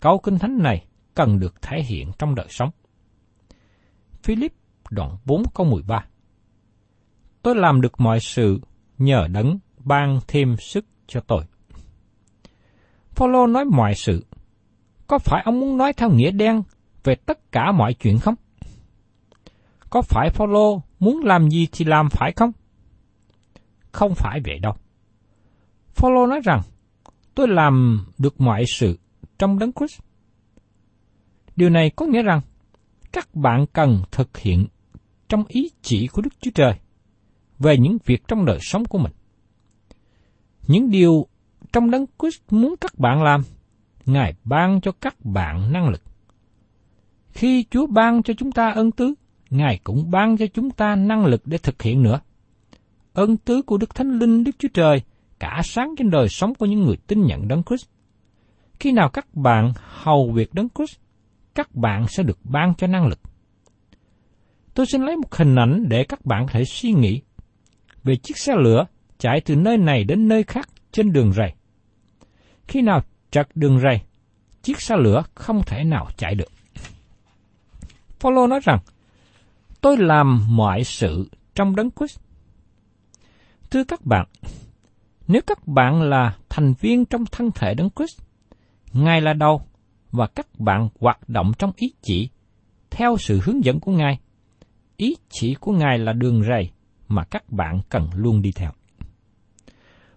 Câu 0.00 0.18
kinh 0.18 0.38
thánh 0.38 0.58
này 0.58 0.86
cần 1.14 1.38
được 1.38 1.62
thể 1.62 1.82
hiện 1.82 2.10
trong 2.18 2.34
đời 2.34 2.46
sống. 2.50 2.70
Philip 4.22 4.52
đoạn 4.90 5.16
4 5.24 5.42
câu 5.54 5.66
13 5.66 6.06
Tôi 7.42 7.56
làm 7.56 7.80
được 7.80 8.00
mọi 8.00 8.20
sự 8.20 8.60
nhờ 8.98 9.26
đấng 9.32 9.58
ban 9.78 10.20
thêm 10.28 10.56
sức 10.56 10.84
cho 11.06 11.20
tôi. 11.20 11.44
Phaolô 13.10 13.46
nói 13.46 13.64
mọi 13.64 13.94
sự 13.94 14.24
có 15.10 15.18
phải 15.18 15.42
ông 15.44 15.60
muốn 15.60 15.76
nói 15.76 15.92
theo 15.92 16.10
nghĩa 16.10 16.30
đen 16.30 16.62
về 17.04 17.14
tất 17.14 17.52
cả 17.52 17.72
mọi 17.72 17.94
chuyện 17.94 18.18
không? 18.18 18.34
Có 19.90 20.02
phải 20.02 20.30
Phaolô 20.30 20.82
muốn 20.98 21.20
làm 21.24 21.50
gì 21.50 21.68
thì 21.72 21.84
làm 21.84 22.08
phải 22.10 22.32
không? 22.36 22.52
Không 23.92 24.14
phải 24.14 24.40
vậy 24.44 24.58
đâu. 24.58 24.72
Phaolô 25.94 26.26
nói 26.26 26.40
rằng, 26.44 26.60
tôi 27.34 27.48
làm 27.48 28.06
được 28.18 28.40
mọi 28.40 28.64
sự 28.66 28.98
trong 29.38 29.58
đấng 29.58 29.72
Christ. 29.72 30.00
Điều 31.56 31.70
này 31.70 31.90
có 31.96 32.06
nghĩa 32.06 32.22
rằng, 32.22 32.40
các 33.12 33.34
bạn 33.34 33.66
cần 33.72 34.02
thực 34.10 34.38
hiện 34.38 34.66
trong 35.28 35.44
ý 35.48 35.70
chỉ 35.82 36.06
của 36.06 36.22
Đức 36.22 36.40
Chúa 36.40 36.50
Trời 36.54 36.74
về 37.58 37.78
những 37.78 37.98
việc 38.04 38.28
trong 38.28 38.44
đời 38.44 38.58
sống 38.60 38.84
của 38.84 38.98
mình. 38.98 39.12
Những 40.66 40.90
điều 40.90 41.26
trong 41.72 41.90
đấng 41.90 42.06
Christ 42.18 42.40
muốn 42.50 42.74
các 42.80 42.98
bạn 42.98 43.22
làm 43.22 43.42
Ngài 44.12 44.34
ban 44.44 44.80
cho 44.80 44.92
các 44.92 45.24
bạn 45.24 45.72
năng 45.72 45.88
lực. 45.88 46.02
Khi 47.30 47.64
Chúa 47.70 47.86
ban 47.86 48.22
cho 48.22 48.34
chúng 48.34 48.52
ta 48.52 48.70
ân 48.70 48.90
tứ, 48.90 49.14
Ngài 49.50 49.80
cũng 49.84 50.10
ban 50.10 50.36
cho 50.36 50.46
chúng 50.46 50.70
ta 50.70 50.96
năng 50.96 51.26
lực 51.26 51.42
để 51.46 51.58
thực 51.58 51.82
hiện 51.82 52.02
nữa. 52.02 52.20
Ân 53.12 53.36
tứ 53.36 53.62
của 53.62 53.76
Đức 53.76 53.94
Thánh 53.94 54.18
Linh 54.18 54.44
Đức 54.44 54.52
Chúa 54.58 54.68
Trời 54.74 55.02
cả 55.38 55.60
sáng 55.64 55.94
trên 55.98 56.10
đời 56.10 56.28
sống 56.28 56.54
của 56.54 56.66
những 56.66 56.82
người 56.82 56.96
tin 57.06 57.26
nhận 57.26 57.48
Đấng 57.48 57.62
Christ. 57.62 57.86
Khi 58.80 58.92
nào 58.92 59.08
các 59.08 59.34
bạn 59.34 59.72
hầu 59.76 60.32
việc 60.32 60.54
Đấng 60.54 60.68
Christ, 60.74 60.96
các 61.54 61.74
bạn 61.74 62.08
sẽ 62.08 62.22
được 62.22 62.38
ban 62.44 62.74
cho 62.74 62.86
năng 62.86 63.06
lực. 63.06 63.20
Tôi 64.74 64.86
xin 64.86 65.02
lấy 65.02 65.16
một 65.16 65.34
hình 65.34 65.54
ảnh 65.58 65.88
để 65.88 66.04
các 66.04 66.26
bạn 66.26 66.46
có 66.46 66.52
thể 66.52 66.64
suy 66.64 66.92
nghĩ 66.92 67.20
về 68.04 68.16
chiếc 68.16 68.38
xe 68.38 68.52
lửa 68.64 68.86
chạy 69.18 69.40
từ 69.40 69.56
nơi 69.56 69.76
này 69.76 70.04
đến 70.04 70.28
nơi 70.28 70.42
khác 70.42 70.68
trên 70.92 71.12
đường 71.12 71.32
rầy. 71.32 71.52
Khi 72.68 72.82
nào 72.82 73.02
trật 73.30 73.48
đường 73.54 73.80
ray, 73.80 74.02
chiếc 74.62 74.80
xe 74.80 74.96
lửa 74.96 75.22
không 75.34 75.62
thể 75.66 75.84
nào 75.84 76.08
chạy 76.16 76.34
được. 76.34 76.52
Phaolô 78.20 78.46
nói 78.46 78.60
rằng, 78.62 78.78
tôi 79.80 79.96
làm 79.96 80.56
mọi 80.56 80.84
sự 80.84 81.30
trong 81.54 81.76
đấng 81.76 81.90
Christ. 81.90 82.18
Thưa 83.70 83.84
các 83.84 84.06
bạn, 84.06 84.26
nếu 85.28 85.42
các 85.46 85.66
bạn 85.66 86.02
là 86.02 86.36
thành 86.48 86.74
viên 86.80 87.04
trong 87.04 87.24
thân 87.26 87.50
thể 87.54 87.74
đấng 87.74 87.90
Christ, 87.90 88.20
Ngài 88.92 89.20
là 89.20 89.32
đầu 89.32 89.62
và 90.12 90.26
các 90.26 90.46
bạn 90.58 90.88
hoạt 91.00 91.28
động 91.28 91.52
trong 91.58 91.72
ý 91.76 91.92
chỉ 92.02 92.28
theo 92.90 93.16
sự 93.16 93.40
hướng 93.44 93.64
dẫn 93.64 93.80
của 93.80 93.92
Ngài. 93.92 94.18
Ý 94.96 95.16
chỉ 95.28 95.54
của 95.54 95.72
Ngài 95.72 95.98
là 95.98 96.12
đường 96.12 96.42
rầy 96.42 96.70
mà 97.08 97.24
các 97.24 97.50
bạn 97.50 97.80
cần 97.88 98.08
luôn 98.14 98.42
đi 98.42 98.52
theo. 98.52 98.70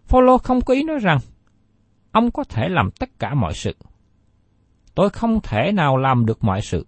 Phaolô 0.06 0.38
không 0.38 0.62
có 0.62 0.74
ý 0.74 0.84
nói 0.84 1.00
rằng 1.00 1.20
ông 2.14 2.32
có 2.32 2.44
thể 2.44 2.70
làm 2.70 2.92
tất 2.92 3.20
cả 3.20 3.34
mọi 3.34 3.54
sự. 3.54 3.76
Tôi 4.96 5.10
không 5.10 5.40
thể 5.44 5.72
nào 5.72 5.98
làm 5.98 6.26
được 6.26 6.44
mọi 6.44 6.62
sự. 6.62 6.86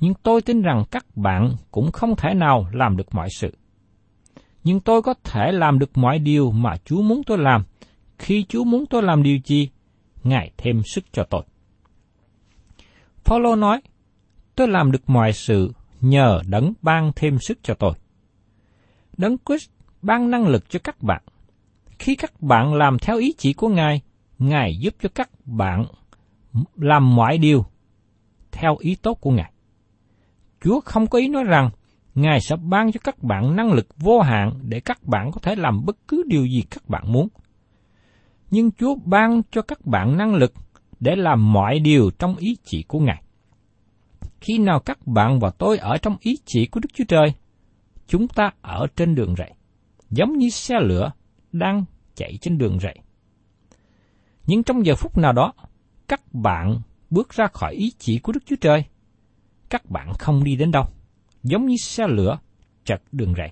Nhưng 0.00 0.14
tôi 0.22 0.42
tin 0.42 0.62
rằng 0.62 0.84
các 0.90 1.06
bạn 1.16 1.56
cũng 1.70 1.92
không 1.92 2.16
thể 2.16 2.34
nào 2.34 2.66
làm 2.72 2.96
được 2.96 3.14
mọi 3.14 3.28
sự. 3.30 3.56
Nhưng 4.64 4.80
tôi 4.80 5.02
có 5.02 5.14
thể 5.24 5.52
làm 5.52 5.78
được 5.78 5.98
mọi 5.98 6.18
điều 6.18 6.50
mà 6.50 6.76
Chúa 6.84 7.02
muốn 7.02 7.22
tôi 7.26 7.38
làm. 7.38 7.64
Khi 8.18 8.44
Chúa 8.48 8.64
muốn 8.64 8.86
tôi 8.86 9.02
làm 9.02 9.22
điều 9.22 9.38
gì, 9.44 9.68
Ngài 10.24 10.50
thêm 10.56 10.82
sức 10.82 11.04
cho 11.12 11.24
tôi. 11.30 11.42
Phaolô 13.24 13.56
nói, 13.56 13.80
tôi 14.54 14.68
làm 14.68 14.92
được 14.92 15.10
mọi 15.10 15.32
sự 15.32 15.72
nhờ 16.00 16.40
đấng 16.46 16.72
ban 16.82 17.12
thêm 17.16 17.38
sức 17.38 17.58
cho 17.62 17.74
tôi. 17.74 17.92
Đấng 19.16 19.36
Christ 19.46 19.70
ban 20.02 20.30
năng 20.30 20.46
lực 20.46 20.70
cho 20.70 20.78
các 20.84 21.02
bạn. 21.02 21.22
Khi 22.00 22.16
các 22.16 22.42
bạn 22.42 22.74
làm 22.74 22.98
theo 22.98 23.16
ý 23.16 23.34
chỉ 23.38 23.52
của 23.52 23.68
Ngài, 23.68 24.00
Ngài 24.38 24.76
giúp 24.80 24.94
cho 25.02 25.08
các 25.14 25.30
bạn 25.44 25.84
làm 26.74 27.14
mọi 27.16 27.38
điều 27.38 27.64
theo 28.52 28.76
ý 28.78 28.96
tốt 29.02 29.14
của 29.20 29.30
Ngài. 29.30 29.52
Chúa 30.60 30.80
không 30.80 31.06
có 31.06 31.18
ý 31.18 31.28
nói 31.28 31.44
rằng 31.44 31.70
Ngài 32.14 32.40
sẽ 32.40 32.56
ban 32.56 32.92
cho 32.92 33.00
các 33.04 33.22
bạn 33.22 33.56
năng 33.56 33.72
lực 33.72 33.86
vô 33.96 34.20
hạn 34.20 34.52
để 34.62 34.80
các 34.80 35.02
bạn 35.02 35.30
có 35.32 35.40
thể 35.42 35.56
làm 35.56 35.84
bất 35.86 35.96
cứ 36.08 36.22
điều 36.26 36.46
gì 36.46 36.62
các 36.70 36.88
bạn 36.88 37.12
muốn. 37.12 37.28
Nhưng 38.50 38.72
Chúa 38.72 38.94
ban 39.04 39.42
cho 39.50 39.62
các 39.62 39.86
bạn 39.86 40.16
năng 40.16 40.34
lực 40.34 40.52
để 41.00 41.16
làm 41.16 41.52
mọi 41.52 41.78
điều 41.78 42.10
trong 42.18 42.36
ý 42.36 42.56
chỉ 42.64 42.82
của 42.82 42.98
Ngài. 42.98 43.22
Khi 44.40 44.58
nào 44.58 44.80
các 44.80 45.06
bạn 45.06 45.40
và 45.40 45.50
tôi 45.50 45.78
ở 45.78 45.98
trong 45.98 46.16
ý 46.20 46.38
chỉ 46.44 46.66
của 46.66 46.80
Đức 46.80 46.90
Chúa 46.94 47.04
Trời, 47.08 47.34
chúng 48.06 48.28
ta 48.28 48.50
ở 48.62 48.86
trên 48.96 49.14
đường 49.14 49.34
rẫy, 49.38 49.50
giống 50.10 50.38
như 50.38 50.48
xe 50.48 50.80
lửa 50.80 51.12
đang 51.52 51.84
chạy 52.14 52.38
trên 52.40 52.58
đường 52.58 52.78
rẫy. 52.80 52.94
Nhưng 54.46 54.62
trong 54.62 54.86
giờ 54.86 54.94
phút 54.94 55.18
nào 55.18 55.32
đó, 55.32 55.52
các 56.08 56.34
bạn 56.34 56.80
bước 57.10 57.30
ra 57.30 57.46
khỏi 57.52 57.74
ý 57.74 57.92
chỉ 57.98 58.18
của 58.18 58.32
Đức 58.32 58.40
Chúa 58.46 58.56
Trời, 58.60 58.84
các 59.68 59.90
bạn 59.90 60.12
không 60.18 60.44
đi 60.44 60.56
đến 60.56 60.70
đâu, 60.70 60.84
giống 61.42 61.66
như 61.66 61.76
xe 61.76 62.06
lửa 62.08 62.38
chật 62.84 63.02
đường 63.12 63.34
rẫy. 63.36 63.50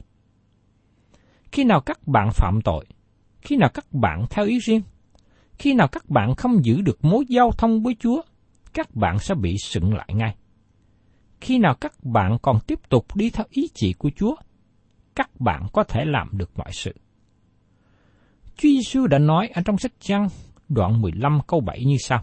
Khi 1.53 1.65
nào 1.65 1.81
các 1.81 2.09
bạn 2.09 2.31
phạm 2.33 2.61
tội, 2.65 2.87
khi 3.41 3.57
nào 3.57 3.69
các 3.75 3.93
bạn 3.93 4.25
theo 4.31 4.47
ý 4.47 4.59
riêng, 4.59 4.83
khi 5.59 5.75
nào 5.75 5.89
các 5.89 6.11
bạn 6.11 6.35
không 6.35 6.65
giữ 6.65 6.81
được 6.81 7.05
mối 7.05 7.25
giao 7.29 7.53
thông 7.53 7.83
với 7.83 7.97
Chúa, 8.01 8.23
các 8.75 8.95
bạn 8.95 9.19
sẽ 9.19 9.35
bị 9.35 9.57
sững 9.59 9.95
lại 9.95 10.11
ngay. 10.15 10.37
Khi 11.41 11.59
nào 11.59 11.75
các 11.75 12.05
bạn 12.05 12.39
còn 12.43 12.59
tiếp 12.67 12.89
tục 12.89 13.17
đi 13.17 13.31
theo 13.31 13.47
ý 13.51 13.69
chỉ 13.75 13.93
của 13.93 14.11
Chúa, 14.17 14.37
các 15.15 15.41
bạn 15.41 15.67
có 15.73 15.85
thể 15.85 16.05
làm 16.05 16.29
được 16.33 16.59
mọi 16.59 16.73
sự. 16.73 16.95
Chúa 18.59 18.69
Giêsu 18.69 19.07
đã 19.07 19.19
nói 19.19 19.49
ở 19.55 19.63
trong 19.65 19.79
sách 19.79 19.93
Giăng 20.01 20.29
đoạn 20.69 21.01
15 21.01 21.41
câu 21.47 21.61
7 21.61 21.85
như 21.85 21.97
sau. 22.01 22.23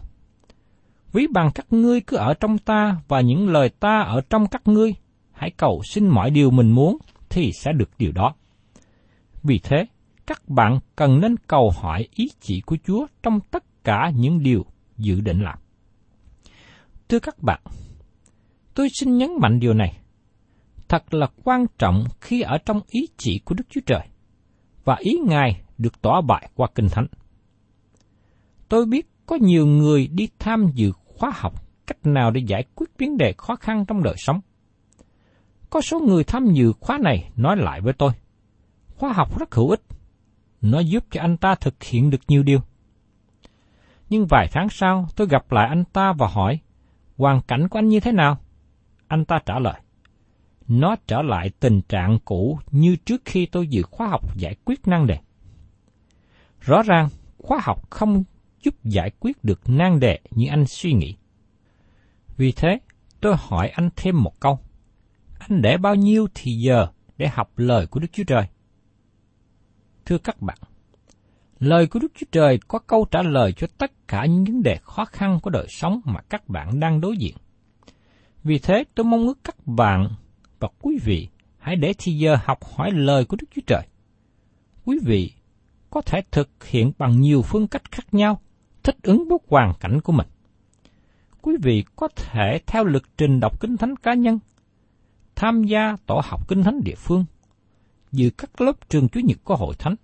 Ví 1.12 1.26
bằng 1.32 1.50
các 1.54 1.66
ngươi 1.70 2.00
cứ 2.00 2.16
ở 2.16 2.34
trong 2.34 2.58
ta 2.58 2.96
và 3.08 3.20
những 3.20 3.48
lời 3.48 3.68
ta 3.68 4.00
ở 4.00 4.20
trong 4.30 4.46
các 4.46 4.68
ngươi, 4.68 4.94
hãy 5.32 5.50
cầu 5.56 5.82
xin 5.90 6.08
mọi 6.08 6.30
điều 6.30 6.50
mình 6.50 6.70
muốn 6.70 6.98
thì 7.28 7.50
sẽ 7.60 7.72
được 7.72 7.90
điều 7.98 8.12
đó. 8.12 8.34
Vì 9.42 9.58
thế, 9.58 9.86
các 10.26 10.48
bạn 10.48 10.78
cần 10.96 11.20
nên 11.20 11.36
cầu 11.36 11.70
hỏi 11.76 12.08
ý 12.14 12.24
chỉ 12.40 12.60
của 12.60 12.76
Chúa 12.86 13.06
trong 13.22 13.40
tất 13.50 13.84
cả 13.84 14.10
những 14.16 14.42
điều 14.42 14.64
dự 14.98 15.20
định 15.20 15.40
làm. 15.40 15.58
Thưa 17.08 17.18
các 17.18 17.42
bạn, 17.42 17.60
tôi 18.74 18.88
xin 19.00 19.16
nhấn 19.18 19.30
mạnh 19.40 19.60
điều 19.60 19.74
này. 19.74 19.98
Thật 20.88 21.14
là 21.14 21.26
quan 21.44 21.66
trọng 21.78 22.04
khi 22.20 22.40
ở 22.40 22.58
trong 22.58 22.80
ý 22.86 23.06
chỉ 23.16 23.40
của 23.44 23.54
Đức 23.54 23.64
Chúa 23.70 23.80
Trời, 23.86 24.06
và 24.86 24.96
ý 24.98 25.18
Ngài 25.26 25.62
được 25.78 26.02
tỏ 26.02 26.20
bại 26.20 26.48
qua 26.54 26.68
Kinh 26.74 26.88
Thánh. 26.88 27.06
Tôi 28.68 28.86
biết 28.86 29.08
có 29.26 29.36
nhiều 29.36 29.66
người 29.66 30.06
đi 30.06 30.28
tham 30.38 30.66
dự 30.74 30.92
khóa 30.92 31.32
học 31.34 31.52
cách 31.86 32.06
nào 32.06 32.30
để 32.30 32.40
giải 32.46 32.64
quyết 32.74 32.86
vấn 32.98 33.16
đề 33.16 33.34
khó 33.38 33.56
khăn 33.56 33.84
trong 33.88 34.02
đời 34.02 34.14
sống. 34.18 34.40
Có 35.70 35.80
số 35.80 36.00
người 36.00 36.24
tham 36.24 36.46
dự 36.52 36.72
khóa 36.80 36.98
này 37.02 37.30
nói 37.36 37.56
lại 37.56 37.80
với 37.80 37.92
tôi, 37.92 38.12
khóa 38.96 39.12
học 39.12 39.38
rất 39.38 39.54
hữu 39.54 39.70
ích, 39.70 39.82
nó 40.60 40.78
giúp 40.78 41.04
cho 41.10 41.20
anh 41.20 41.36
ta 41.36 41.54
thực 41.54 41.82
hiện 41.82 42.10
được 42.10 42.20
nhiều 42.28 42.42
điều. 42.42 42.60
Nhưng 44.08 44.26
vài 44.30 44.48
tháng 44.52 44.68
sau, 44.70 45.08
tôi 45.16 45.26
gặp 45.26 45.52
lại 45.52 45.68
anh 45.68 45.84
ta 45.84 46.12
và 46.12 46.28
hỏi, 46.28 46.58
hoàn 47.16 47.42
cảnh 47.42 47.68
của 47.68 47.78
anh 47.78 47.88
như 47.88 48.00
thế 48.00 48.12
nào? 48.12 48.38
Anh 49.08 49.24
ta 49.24 49.38
trả 49.46 49.58
lời, 49.58 49.80
nó 50.68 50.96
trở 51.06 51.22
lại 51.22 51.50
tình 51.60 51.80
trạng 51.88 52.18
cũ 52.24 52.58
như 52.70 52.96
trước 52.96 53.22
khi 53.24 53.46
tôi 53.46 53.68
dự 53.68 53.82
khóa 53.82 54.08
học 54.08 54.36
giải 54.36 54.56
quyết 54.64 54.88
nan 54.88 55.06
đề. 55.06 55.18
Rõ 56.60 56.82
ràng, 56.82 57.08
khóa 57.38 57.58
học 57.62 57.90
không 57.90 58.24
giúp 58.62 58.74
giải 58.84 59.10
quyết 59.20 59.44
được 59.44 59.60
nan 59.66 60.00
đề 60.00 60.18
như 60.30 60.48
anh 60.48 60.66
suy 60.66 60.92
nghĩ. 60.92 61.16
Vì 62.36 62.52
thế, 62.52 62.78
tôi 63.20 63.34
hỏi 63.38 63.68
anh 63.68 63.90
thêm 63.96 64.22
một 64.22 64.40
câu. 64.40 64.58
Anh 65.38 65.62
để 65.62 65.76
bao 65.76 65.94
nhiêu 65.94 66.26
thì 66.34 66.52
giờ 66.52 66.86
để 67.16 67.28
học 67.28 67.50
lời 67.56 67.86
của 67.86 68.00
Đức 68.00 68.08
Chúa 68.12 68.24
Trời? 68.24 68.46
Thưa 70.04 70.18
các 70.18 70.42
bạn, 70.42 70.58
lời 71.58 71.86
của 71.86 71.98
Đức 71.98 72.12
Chúa 72.18 72.26
Trời 72.32 72.58
có 72.68 72.78
câu 72.78 73.06
trả 73.10 73.22
lời 73.22 73.52
cho 73.52 73.66
tất 73.78 74.08
cả 74.08 74.26
những 74.26 74.44
vấn 74.44 74.62
đề 74.62 74.78
khó 74.82 75.04
khăn 75.04 75.40
của 75.42 75.50
đời 75.50 75.66
sống 75.68 76.00
mà 76.04 76.20
các 76.20 76.48
bạn 76.48 76.80
đang 76.80 77.00
đối 77.00 77.16
diện. 77.16 77.36
Vì 78.44 78.58
thế, 78.58 78.84
tôi 78.94 79.04
mong 79.04 79.26
ước 79.26 79.38
các 79.44 79.66
bạn 79.66 80.08
và 80.60 80.68
quý 80.80 80.98
vị 81.04 81.28
hãy 81.58 81.76
để 81.76 81.92
thi 81.98 82.12
giờ 82.12 82.36
học 82.44 82.58
hỏi 82.64 82.90
lời 82.90 83.24
của 83.24 83.36
Đức 83.40 83.46
Chúa 83.54 83.62
Trời. 83.66 83.82
Quý 84.84 84.98
vị 85.02 85.32
có 85.90 86.00
thể 86.00 86.22
thực 86.30 86.64
hiện 86.64 86.92
bằng 86.98 87.20
nhiều 87.20 87.42
phương 87.42 87.68
cách 87.68 87.92
khác 87.92 88.14
nhau, 88.14 88.40
thích 88.82 88.96
ứng 89.02 89.28
với 89.28 89.38
hoàn 89.48 89.72
cảnh 89.80 90.00
của 90.00 90.12
mình. 90.12 90.26
Quý 91.42 91.56
vị 91.62 91.84
có 91.96 92.08
thể 92.16 92.60
theo 92.66 92.84
lịch 92.84 93.06
trình 93.16 93.40
đọc 93.40 93.60
kinh 93.60 93.76
thánh 93.76 93.96
cá 93.96 94.14
nhân, 94.14 94.38
tham 95.36 95.64
gia 95.64 95.96
tổ 96.06 96.20
học 96.24 96.48
kinh 96.48 96.62
thánh 96.62 96.84
địa 96.84 96.94
phương, 96.96 97.24
dự 98.12 98.30
các 98.38 98.60
lớp 98.60 98.88
trường 98.88 99.08
Chúa 99.08 99.20
Nhật 99.20 99.38
của 99.44 99.56
hội 99.56 99.74
thánh. 99.78 99.94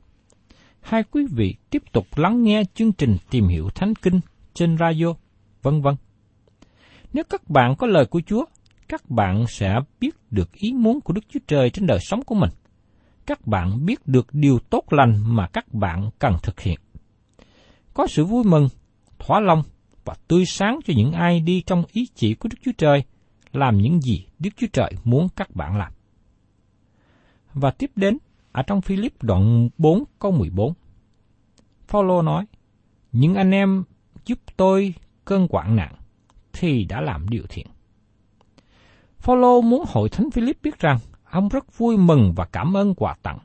Hai 0.80 1.02
quý 1.02 1.26
vị 1.30 1.54
tiếp 1.70 1.82
tục 1.92 2.06
lắng 2.16 2.42
nghe 2.42 2.62
chương 2.74 2.92
trình 2.92 3.16
tìm 3.30 3.48
hiểu 3.48 3.68
thánh 3.74 3.94
kinh 3.94 4.20
trên 4.54 4.78
radio, 4.78 5.14
vân 5.62 5.82
vân. 5.82 5.94
Nếu 7.12 7.24
các 7.24 7.50
bạn 7.50 7.76
có 7.76 7.86
lời 7.86 8.06
của 8.06 8.20
Chúa, 8.26 8.44
các 8.92 9.10
bạn 9.10 9.44
sẽ 9.48 9.80
biết 10.00 10.14
được 10.30 10.52
ý 10.52 10.72
muốn 10.72 11.00
của 11.00 11.12
Đức 11.12 11.24
Chúa 11.28 11.40
Trời 11.46 11.70
trên 11.70 11.86
đời 11.86 11.98
sống 12.00 12.22
của 12.22 12.34
mình 12.34 12.50
các 13.26 13.46
bạn 13.46 13.86
biết 13.86 14.06
được 14.06 14.26
điều 14.32 14.58
tốt 14.58 14.84
lành 14.90 15.22
mà 15.26 15.46
các 15.46 15.74
bạn 15.74 16.10
cần 16.18 16.36
thực 16.42 16.60
hiện. 16.60 16.78
Có 17.94 18.06
sự 18.06 18.24
vui 18.24 18.44
mừng, 18.44 18.68
thỏa 19.18 19.40
lòng 19.40 19.62
và 20.04 20.14
tươi 20.28 20.44
sáng 20.46 20.78
cho 20.84 20.94
những 20.96 21.12
ai 21.12 21.40
đi 21.40 21.62
trong 21.66 21.84
ý 21.92 22.06
chỉ 22.14 22.34
của 22.34 22.48
Đức 22.48 22.56
Chúa 22.64 22.72
Trời, 22.78 23.04
làm 23.52 23.78
những 23.78 24.00
gì 24.00 24.26
Đức 24.38 24.50
Chúa 24.56 24.66
Trời 24.72 24.92
muốn 25.04 25.28
các 25.36 25.56
bạn 25.56 25.76
làm. 25.76 25.92
Và 27.54 27.70
tiếp 27.70 27.90
đến, 27.96 28.18
ở 28.52 28.62
trong 28.62 28.80
Philip 28.80 29.22
đoạn 29.22 29.68
4 29.78 30.04
câu 30.18 30.32
14, 30.32 30.72
Phaolô 31.88 32.22
nói, 32.22 32.44
những 33.12 33.34
anh 33.34 33.50
em 33.50 33.84
giúp 34.26 34.38
tôi 34.56 34.94
cơn 35.24 35.48
quảng 35.48 35.76
nạn 35.76 35.94
thì 36.52 36.84
đã 36.84 37.00
làm 37.00 37.28
điều 37.28 37.44
thiện. 37.48 37.66
Phaolô 39.22 39.60
muốn 39.60 39.84
hội 39.88 40.08
thánh 40.08 40.30
Philip 40.30 40.58
biết 40.62 40.78
rằng 40.78 40.98
ông 41.24 41.48
rất 41.48 41.78
vui 41.78 41.96
mừng 41.96 42.32
và 42.36 42.44
cảm 42.44 42.76
ơn 42.76 42.94
quà 42.94 43.16
tặng. 43.22 43.38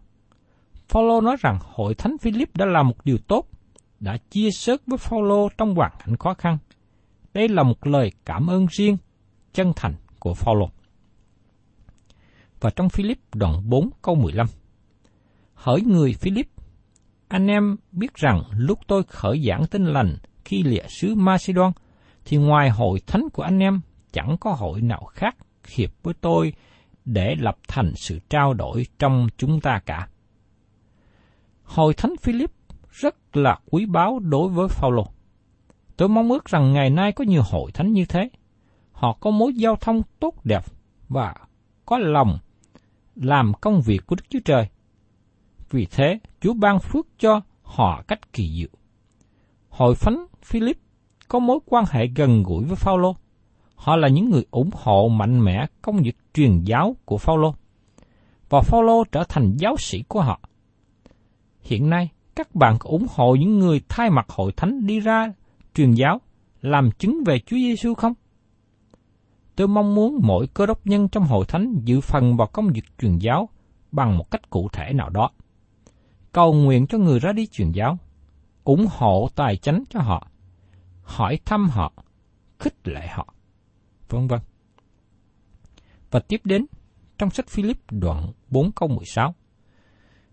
Phaolô 0.87 1.21
nói 1.21 1.35
rằng 1.39 1.59
hội 1.61 1.95
thánh 1.95 2.17
Philip 2.17 2.55
đã 2.55 2.65
làm 2.65 2.87
một 2.87 3.05
điều 3.05 3.17
tốt, 3.17 3.47
đã 3.99 4.17
chia 4.29 4.51
sớt 4.51 4.81
với 4.87 4.97
Phaolô 4.97 5.49
trong 5.57 5.75
hoàn 5.75 5.91
cảnh 5.99 6.17
khó 6.17 6.33
khăn. 6.33 6.57
Đây 7.33 7.49
là 7.49 7.63
một 7.63 7.87
lời 7.87 8.11
cảm 8.25 8.47
ơn 8.47 8.67
riêng, 8.69 8.97
chân 9.53 9.73
thành 9.75 9.95
của 10.19 10.33
Phaolô. 10.33 10.69
Và 12.59 12.69
trong 12.69 12.89
Philip 12.89 13.19
đoạn 13.35 13.69
4 13.69 13.89
câu 14.01 14.15
15. 14.15 14.47
Hỡi 15.53 15.81
người 15.81 16.13
Philip, 16.13 16.47
anh 17.27 17.47
em 17.47 17.75
biết 17.91 18.13
rằng 18.15 18.43
lúc 18.51 18.79
tôi 18.87 19.03
khởi 19.03 19.43
giảng 19.47 19.65
tin 19.71 19.85
lành 19.85 20.17
khi 20.45 20.63
lìa 20.63 20.87
xứ 20.87 21.15
Macedon, 21.15 21.71
thì 22.25 22.37
ngoài 22.37 22.69
hội 22.69 22.99
thánh 23.07 23.29
của 23.33 23.43
anh 23.43 23.59
em 23.59 23.81
chẳng 24.11 24.37
có 24.39 24.51
hội 24.51 24.81
nào 24.81 25.05
khác 25.05 25.35
hiệp 25.67 25.89
với 26.03 26.13
tôi 26.21 26.53
để 27.05 27.35
lập 27.35 27.57
thành 27.67 27.93
sự 27.95 28.19
trao 28.29 28.53
đổi 28.53 28.85
trong 28.99 29.27
chúng 29.37 29.61
ta 29.61 29.79
cả. 29.85 30.07
Hội 31.63 31.93
thánh 31.93 32.13
Philip 32.21 32.51
rất 32.91 33.37
là 33.37 33.59
quý 33.69 33.85
báu 33.85 34.19
đối 34.19 34.49
với 34.49 34.67
Phaolô. 34.67 35.07
Tôi 35.97 36.09
mong 36.09 36.31
ước 36.31 36.45
rằng 36.45 36.73
ngày 36.73 36.89
nay 36.89 37.11
có 37.11 37.23
nhiều 37.23 37.41
hội 37.45 37.71
thánh 37.71 37.93
như 37.93 38.05
thế. 38.05 38.29
Họ 38.91 39.17
có 39.19 39.31
mối 39.31 39.53
giao 39.53 39.75
thông 39.75 40.01
tốt 40.19 40.45
đẹp 40.45 40.65
và 41.09 41.35
có 41.85 41.97
lòng 41.97 42.39
làm 43.15 43.53
công 43.61 43.81
việc 43.81 44.05
của 44.05 44.15
Đức 44.15 44.25
Chúa 44.29 44.39
Trời. 44.45 44.67
Vì 45.69 45.85
thế, 45.85 46.19
Chúa 46.41 46.53
ban 46.53 46.79
phước 46.79 47.07
cho 47.19 47.41
họ 47.63 48.03
cách 48.07 48.33
kỳ 48.33 48.51
diệu. 48.59 48.69
Hội 49.69 49.95
thánh 49.95 50.25
Philip 50.43 50.77
có 51.27 51.39
mối 51.39 51.59
quan 51.65 51.85
hệ 51.89 52.07
gần 52.07 52.43
gũi 52.43 52.65
với 52.65 52.75
Phaolô. 52.75 53.15
Họ 53.77 53.95
là 53.95 54.07
những 54.07 54.29
người 54.29 54.45
ủng 54.51 54.69
hộ 54.73 55.07
mạnh 55.07 55.43
mẽ 55.43 55.65
công 55.81 55.97
việc 55.97 56.17
truyền 56.33 56.63
giáo 56.63 56.95
của 57.05 57.17
Phaolô. 57.17 57.53
Và 58.49 58.61
Phaolô 58.61 59.03
trở 59.11 59.23
thành 59.29 59.57
giáo 59.57 59.77
sĩ 59.77 60.03
của 60.07 60.21
họ. 60.21 60.39
Hiện 61.61 61.89
nay, 61.89 62.09
các 62.35 62.55
bạn 62.55 62.77
có 62.79 62.89
ủng 62.89 63.05
hộ 63.15 63.35
những 63.35 63.59
người 63.59 63.81
thay 63.89 64.09
mặt 64.09 64.25
hội 64.29 64.51
thánh 64.57 64.87
đi 64.87 64.99
ra 64.99 65.33
truyền 65.75 65.93
giáo, 65.93 66.21
làm 66.61 66.91
chứng 66.91 67.23
về 67.25 67.39
Chúa 67.39 67.57
Giêsu 67.57 67.93
không? 67.93 68.13
Tôi 69.55 69.67
mong 69.67 69.95
muốn 69.95 70.19
mỗi 70.23 70.47
cơ 70.47 70.65
đốc 70.65 70.87
nhân 70.87 71.07
trong 71.07 71.23
hội 71.23 71.45
thánh 71.45 71.81
dự 71.83 72.01
phần 72.01 72.37
vào 72.37 72.47
công 72.47 72.67
việc 72.67 72.85
truyền 73.01 73.17
giáo 73.17 73.49
bằng 73.91 74.17
một 74.17 74.31
cách 74.31 74.49
cụ 74.49 74.69
thể 74.73 74.93
nào 74.93 75.09
đó. 75.09 75.29
Cầu 76.31 76.53
nguyện 76.53 76.87
cho 76.87 76.97
người 76.97 77.19
ra 77.19 77.31
đi 77.31 77.47
truyền 77.47 77.71
giáo, 77.71 77.97
ủng 78.63 78.87
hộ 78.89 79.29
tài 79.35 79.57
chánh 79.57 79.83
cho 79.89 79.99
họ, 79.99 80.27
hỏi 81.03 81.39
thăm 81.45 81.69
họ, 81.69 81.93
khích 82.59 82.87
lệ 82.87 83.07
họ, 83.07 83.33
vân 84.09 84.27
vân. 84.27 84.39
Và 86.11 86.19
tiếp 86.19 86.41
đến 86.43 86.65
trong 87.17 87.29
sách 87.29 87.47
Philip 87.47 87.77
đoạn 87.91 88.31
4 88.49 88.71
câu 88.71 88.89
16. 88.89 89.35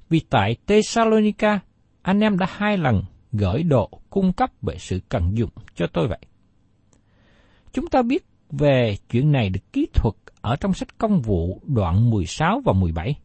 Vì 0.08 0.20
tại 0.30 0.56
Thessalonica, 0.66 1.60
anh 2.02 2.20
em 2.20 2.38
đã 2.38 2.46
hai 2.50 2.78
lần 2.78 3.04
gửi 3.32 3.62
đồ 3.62 3.90
cung 4.10 4.32
cấp 4.32 4.50
về 4.62 4.76
sự 4.78 5.00
cần 5.08 5.38
dùng 5.38 5.50
cho 5.74 5.86
tôi 5.92 6.08
vậy. 6.08 6.18
Chúng 7.72 7.86
ta 7.86 8.02
biết 8.02 8.24
về 8.50 8.96
chuyện 9.10 9.32
này 9.32 9.50
được 9.50 9.72
ký 9.72 9.86
thuật 9.94 10.14
ở 10.40 10.56
trong 10.56 10.74
sách 10.74 10.98
công 10.98 11.20
vụ 11.20 11.60
đoạn 11.66 12.10
16 12.10 12.60
và 12.64 12.72
17. 12.72 13.18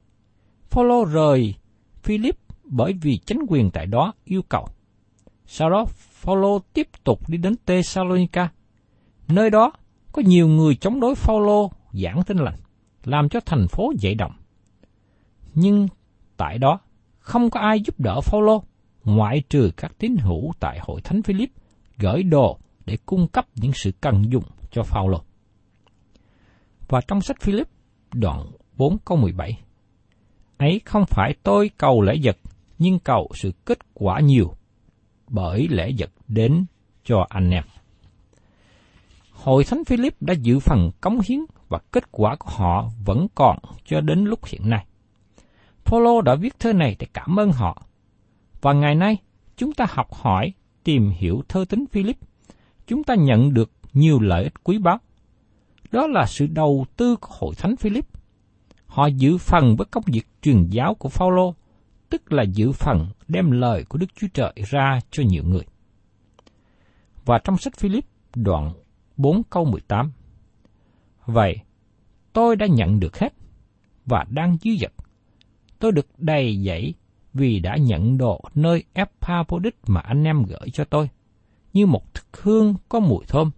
Phaolô 0.70 1.06
rời 1.06 1.54
Philip 2.04 2.36
bởi 2.64 2.94
vì 3.02 3.18
chính 3.18 3.40
quyền 3.48 3.72
tại 3.72 3.86
đó 3.86 4.14
yêu 4.26 4.42
cầu. 4.50 4.68
Sau 5.46 5.70
đó, 5.70 5.86
Phaolô 5.96 6.60
tiếp 6.74 6.88
tục 7.04 7.30
đi 7.30 7.38
đến 7.38 7.56
Thessalonica. 7.66 8.50
Nơi 9.28 9.50
đó 9.50 9.72
có 10.12 10.22
nhiều 10.26 10.48
người 10.48 10.76
chống 10.76 11.00
đối 11.00 11.16
Phaolô 11.16 11.72
giảng 11.94 12.24
tin 12.24 12.38
lành, 12.38 12.60
làm 13.04 13.30
cho 13.30 13.40
thành 13.46 13.68
phố 13.68 13.92
dậy 14.00 14.16
động. 14.16 14.34
Nhưng 15.54 15.88
tại 16.38 16.58
đó 16.58 16.80
không 17.20 17.50
có 17.50 17.60
ai 17.60 17.80
giúp 17.80 18.00
đỡ 18.00 18.22
Phaolô 18.22 18.64
ngoại 19.04 19.44
trừ 19.50 19.72
các 19.78 19.92
tín 19.98 20.16
hữu 20.18 20.52
tại 20.60 20.80
hội 20.82 21.02
thánh 21.02 21.24
Philip 21.24 21.50
gửi 21.98 22.24
đồ 22.24 22.58
để 22.86 22.98
cung 23.06 23.28
cấp 23.28 23.46
những 23.56 23.72
sự 23.74 23.92
cần 24.02 24.24
dùng 24.32 24.44
cho 24.72 24.84
Phaolô. 24.84 25.22
Và 26.88 27.02
trong 27.08 27.22
sách 27.22 27.42
Philip 27.42 27.68
đoạn 28.14 28.46
4 28.78 28.98
câu 29.06 29.18
17 29.18 29.60
Ấy 30.58 30.82
không 30.86 31.06
phải 31.06 31.36
tôi 31.44 31.72
cầu 31.78 32.02
lễ 32.02 32.14
vật, 32.24 32.38
nhưng 32.80 33.00
cầu 33.00 33.30
sự 33.34 33.52
kết 33.66 33.80
quả 33.94 34.20
nhiều, 34.20 34.54
bởi 35.28 35.68
lễ 35.70 35.92
vật 35.98 36.10
đến 36.28 36.66
cho 37.04 37.26
anh 37.30 37.50
em. 37.50 37.64
Hội 39.44 39.64
Thánh 39.64 39.86
Philip 39.86 40.22
đã 40.22 40.34
giữ 40.34 40.60
phần 40.60 40.92
cống 41.02 41.20
hiến 41.26 41.40
và 41.70 41.80
kết 41.92 42.12
quả 42.12 42.36
của 42.36 42.50
họ 42.50 42.90
vẫn 43.06 43.28
còn 43.36 43.58
cho 43.86 44.02
đến 44.02 44.24
lúc 44.26 44.46
hiện 44.46 44.70
nay. 44.70 44.86
Phaolô 45.86 46.22
đã 46.22 46.36
viết 46.36 46.60
thơ 46.60 46.74
này 46.74 46.96
để 47.00 47.08
cảm 47.14 47.40
ơn 47.40 47.52
họ. 47.52 47.82
Và 48.62 48.74
ngày 48.74 48.96
nay, 48.96 49.18
chúng 49.58 49.74
ta 49.74 49.86
học 49.90 50.14
hỏi, 50.14 50.54
tìm 50.84 51.10
hiểu 51.10 51.44
thơ 51.48 51.66
tính 51.70 51.86
Philip. 51.92 52.18
Chúng 52.88 53.04
ta 53.04 53.16
nhận 53.16 53.54
được 53.54 53.72
nhiều 53.94 54.20
lợi 54.20 54.44
ích 54.44 54.64
quý 54.64 54.78
báu. 54.78 54.98
Đó 55.92 56.08
là 56.08 56.26
sự 56.26 56.48
đầu 56.48 56.86
tư 56.98 57.16
của 57.16 57.34
Hội 57.40 57.56
Thánh 57.56 57.76
Philip. 57.76 58.06
Họ 58.86 59.08
giữ 59.08 59.38
phần 59.38 59.76
với 59.76 59.86
công 59.92 60.04
việc 60.08 60.28
truyền 60.42 60.68
giáo 60.70 60.96
của 60.96 61.10
Phaolô, 61.10 61.56
tức 62.10 62.34
là 62.34 62.44
giữ 62.44 62.72
phần 62.72 63.08
đem 63.28 63.52
lời 63.52 63.84
của 63.90 63.98
Đức 63.98 64.16
Chúa 64.16 64.28
Trời 64.34 64.54
ra 64.56 65.00
cho 65.12 65.24
nhiều 65.24 65.44
người. 65.44 65.64
Và 67.26 67.40
trong 67.44 67.58
sách 67.58 67.78
Philip 67.78 68.06
đoạn 68.36 68.74
4 69.20 69.44
câu 69.50 69.66
18. 69.66 70.12
Vậy, 71.26 71.60
tôi 72.34 72.56
đã 72.56 72.66
nhận 72.66 73.00
được 73.00 73.18
hết 73.20 73.34
và 74.06 74.26
đang 74.30 74.58
dư 74.62 74.72
dật. 74.82 74.92
Tôi 75.80 75.92
được 75.92 76.08
đầy 76.18 76.64
dẫy 76.66 76.94
vì 77.34 77.60
đã 77.60 77.78
nhận 77.78 78.18
đồ 78.18 78.42
nơi 78.56 78.84
Epaphroditus 78.94 79.80
mà 79.88 80.02
anh 80.02 80.24
em 80.24 80.44
gửi 80.44 80.70
cho 80.74 80.84
tôi, 80.84 81.10
như 81.74 81.86
một 81.86 82.14
thức 82.14 82.26
hương 82.42 82.76
có 82.90 83.00
mùi 83.00 83.26
thơm, 83.28 83.52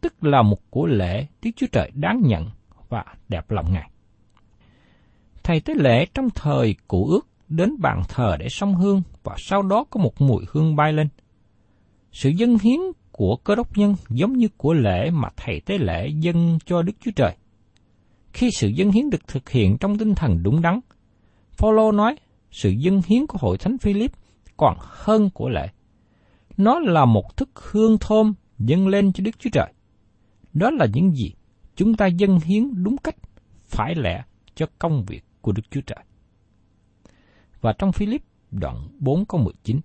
tức 0.00 0.24
là 0.24 0.42
một 0.42 0.70
của 0.70 0.86
lễ 0.86 1.26
Đức 1.42 1.50
Chúa 1.56 1.66
Trời 1.72 1.90
đáng 1.94 2.22
nhận 2.24 2.50
và 2.88 3.04
đẹp 3.28 3.50
lòng 3.50 3.72
Ngài. 3.72 3.90
Thầy 5.42 5.60
tế 5.60 5.74
lễ 5.74 6.06
trong 6.14 6.30
thời 6.30 6.74
cụ 6.88 7.06
ước 7.06 7.26
đến 7.48 7.80
bàn 7.80 8.02
thờ 8.08 8.36
để 8.38 8.48
sông 8.48 8.74
hương 8.74 9.02
và 9.24 9.34
sau 9.38 9.62
đó 9.62 9.84
có 9.90 10.00
một 10.00 10.20
mùi 10.20 10.44
hương 10.50 10.76
bay 10.76 10.92
lên. 10.92 11.08
Sự 12.12 12.28
dân 12.28 12.58
hiến 12.62 12.80
của 13.16 13.36
cơ 13.36 13.54
đốc 13.54 13.78
nhân 13.78 13.94
giống 14.08 14.32
như 14.32 14.48
của 14.56 14.72
lễ 14.72 15.10
mà 15.10 15.28
thầy 15.36 15.60
tế 15.60 15.78
lễ 15.78 16.08
dân 16.08 16.58
cho 16.66 16.82
Đức 16.82 16.92
Chúa 17.00 17.10
Trời. 17.16 17.36
Khi 18.32 18.50
sự 18.50 18.68
dân 18.68 18.90
hiến 18.90 19.10
được 19.10 19.28
thực 19.28 19.50
hiện 19.50 19.78
trong 19.78 19.98
tinh 19.98 20.14
thần 20.14 20.42
đúng 20.42 20.62
đắn, 20.62 20.80
Phaolô 21.52 21.92
nói 21.92 22.16
sự 22.50 22.70
dân 22.70 23.00
hiến 23.06 23.26
của 23.26 23.38
hội 23.40 23.58
thánh 23.58 23.78
Philip 23.78 24.12
còn 24.56 24.76
hơn 24.80 25.30
của 25.30 25.48
lễ. 25.48 25.68
Nó 26.56 26.78
là 26.78 27.04
một 27.04 27.36
thức 27.36 27.50
hương 27.54 27.98
thơm 27.98 28.34
dâng 28.58 28.88
lên 28.88 29.12
cho 29.12 29.22
Đức 29.24 29.38
Chúa 29.38 29.50
Trời. 29.52 29.72
Đó 30.52 30.70
là 30.70 30.86
những 30.94 31.16
gì 31.16 31.32
chúng 31.76 31.94
ta 31.94 32.06
dân 32.06 32.40
hiến 32.40 32.84
đúng 32.84 32.96
cách, 32.96 33.16
phải 33.64 33.94
lẽ 33.94 34.24
cho 34.54 34.66
công 34.78 35.04
việc 35.04 35.24
của 35.40 35.52
Đức 35.52 35.62
Chúa 35.70 35.80
Trời. 35.80 36.04
Và 37.60 37.72
trong 37.72 37.92
Philip 37.92 38.22
đoạn 38.50 38.88
4 38.98 39.24
câu 39.24 39.40
19 39.40 39.80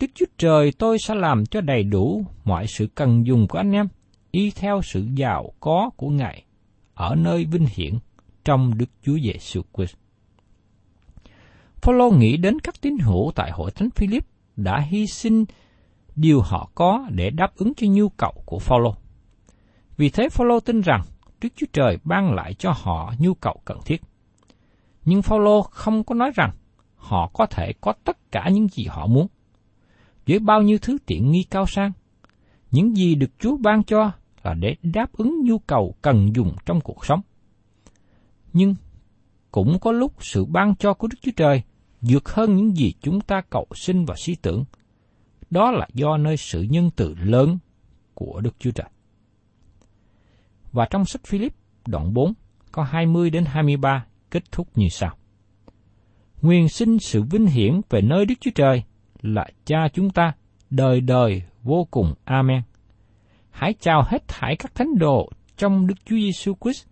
Đức 0.00 0.06
Chúa 0.14 0.26
Trời 0.38 0.72
tôi 0.78 0.98
sẽ 0.98 1.14
làm 1.14 1.46
cho 1.46 1.60
đầy 1.60 1.82
đủ 1.82 2.24
mọi 2.44 2.66
sự 2.66 2.86
cần 2.94 3.26
dùng 3.26 3.48
của 3.48 3.58
anh 3.58 3.72
em, 3.72 3.88
y 4.30 4.50
theo 4.50 4.82
sự 4.82 5.06
giàu 5.14 5.52
có 5.60 5.90
của 5.96 6.08
Ngài 6.08 6.44
ở 6.94 7.14
nơi 7.14 7.44
vinh 7.44 7.66
hiển 7.70 7.94
trong 8.44 8.78
Đức 8.78 8.86
Chúa 9.02 9.18
Giêsu 9.18 9.62
Christ. 9.76 9.94
Phaolô 11.82 12.10
nghĩ 12.10 12.36
đến 12.36 12.60
các 12.60 12.80
tín 12.80 12.98
hữu 12.98 13.32
tại 13.34 13.50
hội 13.50 13.70
thánh 13.70 13.90
Philip 13.90 14.26
đã 14.56 14.80
hy 14.80 15.06
sinh 15.06 15.44
điều 16.16 16.40
họ 16.40 16.70
có 16.74 17.06
để 17.10 17.30
đáp 17.30 17.56
ứng 17.56 17.74
cho 17.74 17.86
nhu 17.90 18.08
cầu 18.08 18.32
của 18.46 18.58
Phaolô. 18.58 18.94
Vì 19.96 20.08
thế 20.08 20.28
Phaolô 20.28 20.60
tin 20.60 20.80
rằng 20.80 21.02
Đức 21.40 21.48
Chúa 21.56 21.66
Trời 21.72 21.98
ban 22.04 22.34
lại 22.34 22.54
cho 22.54 22.72
họ 22.76 23.14
nhu 23.18 23.34
cầu 23.34 23.60
cần 23.64 23.78
thiết. 23.84 24.02
Nhưng 25.04 25.22
Phaolô 25.22 25.62
không 25.62 26.04
có 26.04 26.14
nói 26.14 26.30
rằng 26.34 26.50
họ 26.96 27.30
có 27.32 27.46
thể 27.46 27.72
có 27.80 27.92
tất 28.04 28.32
cả 28.32 28.48
những 28.48 28.68
gì 28.68 28.84
họ 28.84 29.06
muốn. 29.06 29.26
Với 30.26 30.38
bao 30.38 30.62
nhiêu 30.62 30.78
thứ 30.82 30.98
tiện 31.06 31.30
nghi 31.30 31.42
cao 31.50 31.66
sang, 31.66 31.92
những 32.70 32.96
gì 32.96 33.14
được 33.14 33.30
Chúa 33.38 33.56
ban 33.56 33.82
cho 33.82 34.12
là 34.42 34.54
để 34.54 34.76
đáp 34.82 35.12
ứng 35.12 35.40
nhu 35.44 35.58
cầu 35.58 35.94
cần 36.02 36.30
dùng 36.34 36.56
trong 36.66 36.80
cuộc 36.80 37.06
sống. 37.06 37.20
Nhưng 38.52 38.74
cũng 39.50 39.78
có 39.78 39.92
lúc 39.92 40.12
sự 40.20 40.44
ban 40.44 40.76
cho 40.76 40.94
của 40.94 41.06
Đức 41.08 41.18
Chúa 41.22 41.32
Trời 41.36 41.62
vượt 42.00 42.28
hơn 42.28 42.56
những 42.56 42.76
gì 42.76 42.92
chúng 43.00 43.20
ta 43.20 43.40
cầu 43.50 43.66
xin 43.74 44.04
và 44.04 44.14
suy 44.18 44.34
tưởng. 44.34 44.64
Đó 45.50 45.70
là 45.70 45.88
do 45.94 46.16
nơi 46.16 46.36
sự 46.36 46.62
nhân 46.62 46.90
từ 46.96 47.14
lớn 47.14 47.58
của 48.14 48.40
Đức 48.40 48.54
Chúa 48.58 48.70
Trời. 48.70 48.88
Và 50.72 50.86
trong 50.90 51.04
sách 51.04 51.24
Philip 51.24 51.54
đoạn 51.86 52.14
4 52.14 52.32
có 52.72 52.82
20 52.82 53.30
đến 53.30 53.44
23 53.44 54.06
kết 54.30 54.52
thúc 54.52 54.68
như 54.74 54.88
sau. 54.88 55.16
Nguyên 56.42 56.68
sinh 56.68 56.98
sự 56.98 57.22
vinh 57.22 57.46
hiển 57.46 57.80
về 57.90 58.00
nơi 58.02 58.26
Đức 58.26 58.34
Chúa 58.40 58.50
Trời 58.54 58.84
là 59.26 59.46
cha 59.64 59.88
chúng 59.92 60.10
ta 60.10 60.32
đời 60.70 61.00
đời 61.00 61.42
vô 61.62 61.86
cùng. 61.90 62.14
Amen. 62.24 62.62
Hãy 63.50 63.74
chào 63.80 64.02
hết 64.06 64.28
thảy 64.28 64.56
các 64.56 64.74
thánh 64.74 64.98
đồ 64.98 65.30
trong 65.56 65.86
Đức 65.86 65.94
Chúa 66.04 66.16
Giêsu 66.16 66.54
Christ. 66.60 66.86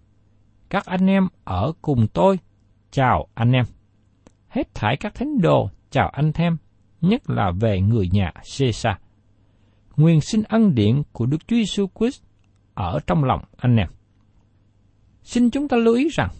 Các 0.71 0.87
anh 0.87 1.07
em 1.07 1.29
ở 1.45 1.73
cùng 1.83 2.07
tôi, 2.13 2.39
chào 2.91 3.27
anh 3.35 3.53
em 3.53 3.65
hết 4.55 4.75
thảy 4.75 4.97
các 4.97 5.15
thánh 5.15 5.41
đồ 5.41 5.71
chào 5.91 6.09
anh 6.09 6.33
thêm, 6.33 6.57
nhất 7.01 7.31
là 7.31 7.53
về 7.61 7.81
người 7.81 8.09
nhà 8.13 8.33
Caesar. 8.59 8.97
Nguyên 9.97 10.21
xin 10.21 10.43
ân 10.43 10.75
điện 10.75 11.03
của 11.13 11.27
Đức 11.27 11.39
Chúa 11.47 11.57
Giêsu 11.57 11.87
Christ 11.99 12.23
ở 12.75 12.99
trong 13.07 13.25
lòng 13.25 13.45
anh 13.57 13.77
em. 13.77 13.89
Xin 15.23 15.51
chúng 15.51 15.69
ta 15.69 15.77
lưu 15.77 15.95
ý 15.95 16.09
rằng, 16.13 16.31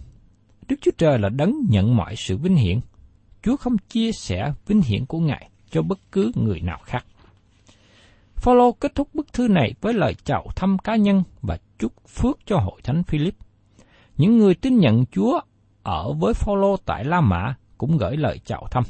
Đức 0.69 0.77
Chúa 0.81 0.91
Trời 0.99 1.19
là 1.19 1.29
đấng 1.29 1.53
nhận 1.69 1.97
mọi 1.97 2.17
sự 2.17 2.37
vinh 2.37 2.57
hiển. 2.57 2.81
Chúa 3.43 3.57
không 3.57 3.79
chia 3.89 4.13
sẻ 4.13 4.53
vinh 4.67 4.83
hiển 4.83 5.07
của 5.07 5.19
Ngài 5.19 5.51
cho 5.75 5.83
bất 5.83 5.99
cứ 6.13 6.33
người 6.35 6.61
nào 6.61 6.79
khác. 6.85 7.07
Phaolô 8.35 8.73
kết 8.73 8.95
thúc 8.95 9.09
bức 9.15 9.33
thư 9.33 9.49
này 9.49 9.75
với 9.81 9.95
lời 9.95 10.15
chào 10.25 10.47
thăm 10.57 10.79
cá 10.79 10.97
nhân 10.97 11.23
và 11.43 11.59
chúc 11.79 11.93
phước 12.09 12.39
cho 12.47 12.57
hội 12.57 12.81
thánh 12.85 13.03
Philip. 13.03 13.35
Những 14.17 14.39
người 14.39 14.55
tin 14.55 14.79
nhận 14.79 15.05
Chúa 15.07 15.41
ở 15.83 16.13
với 16.13 16.35
Phaolô 16.35 16.77
tại 16.77 17.05
La 17.05 17.21
Mã 17.21 17.55
cũng 17.79 17.97
gửi 17.97 18.17
lời 18.17 18.41
chào 18.45 18.67
thăm. 18.71 18.85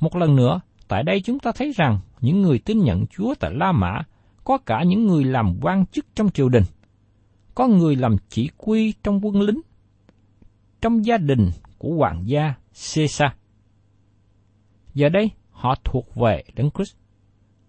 Một 0.00 0.16
lần 0.16 0.36
nữa, 0.36 0.60
tại 0.88 1.02
đây 1.02 1.20
chúng 1.20 1.38
ta 1.38 1.52
thấy 1.52 1.72
rằng 1.76 2.00
những 2.20 2.42
người 2.42 2.58
tin 2.58 2.78
nhận 2.78 3.06
Chúa 3.06 3.34
tại 3.40 3.50
La 3.54 3.72
Mã 3.72 4.02
có 4.44 4.58
cả 4.58 4.82
những 4.82 5.06
người 5.06 5.24
làm 5.24 5.58
quan 5.62 5.86
chức 5.86 6.06
trong 6.14 6.30
triều 6.30 6.48
đình, 6.48 6.64
có 7.54 7.66
người 7.66 7.96
làm 7.96 8.16
chỉ 8.28 8.50
huy 8.58 8.94
trong 9.02 9.20
quân 9.26 9.40
lính, 9.40 9.60
trong 10.80 11.04
gia 11.04 11.16
đình 11.16 11.50
của 11.78 11.94
hoàng 11.94 12.22
gia 12.26 12.54
Caesar. 12.94 13.30
Giờ 14.94 15.08
đây, 15.08 15.30
họ 15.58 15.74
thuộc 15.84 16.14
về 16.14 16.44
Đấng 16.54 16.70
Christ. 16.70 16.96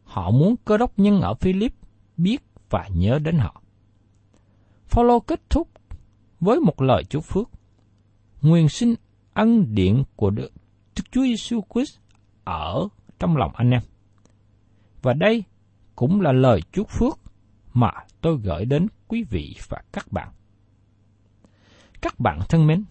Họ 0.03 0.31
muốn 0.31 0.55
cơ 0.65 0.77
đốc 0.77 0.99
nhân 0.99 1.21
ở 1.21 1.33
Philip 1.33 1.73
biết 2.17 2.43
và 2.69 2.87
nhớ 2.95 3.19
đến 3.19 3.37
họ. 3.37 3.61
Phaolô 4.87 5.19
kết 5.19 5.49
thúc 5.49 5.69
với 6.39 6.59
một 6.59 6.81
lời 6.81 7.03
chúc 7.03 7.23
phước. 7.23 7.49
Nguyên 8.41 8.69
sinh 8.69 8.95
ân 9.33 9.75
điện 9.75 10.03
của 10.15 10.29
Đức 10.29 10.49
Chúa 11.11 11.21
Giêsu 11.21 11.61
Christ 11.73 11.97
ở 12.43 12.87
trong 13.19 13.37
lòng 13.37 13.51
anh 13.55 13.71
em. 13.71 13.81
Và 15.01 15.13
đây 15.13 15.43
cũng 15.95 16.21
là 16.21 16.31
lời 16.31 16.61
chúc 16.71 16.89
phước 16.89 17.19
mà 17.73 17.91
tôi 18.21 18.37
gửi 18.43 18.65
đến 18.65 18.87
quý 19.07 19.23
vị 19.23 19.55
và 19.69 19.81
các 19.91 20.11
bạn. 20.11 20.31
Các 22.01 22.19
bạn 22.19 22.39
thân 22.49 22.67
mến, 22.67 22.83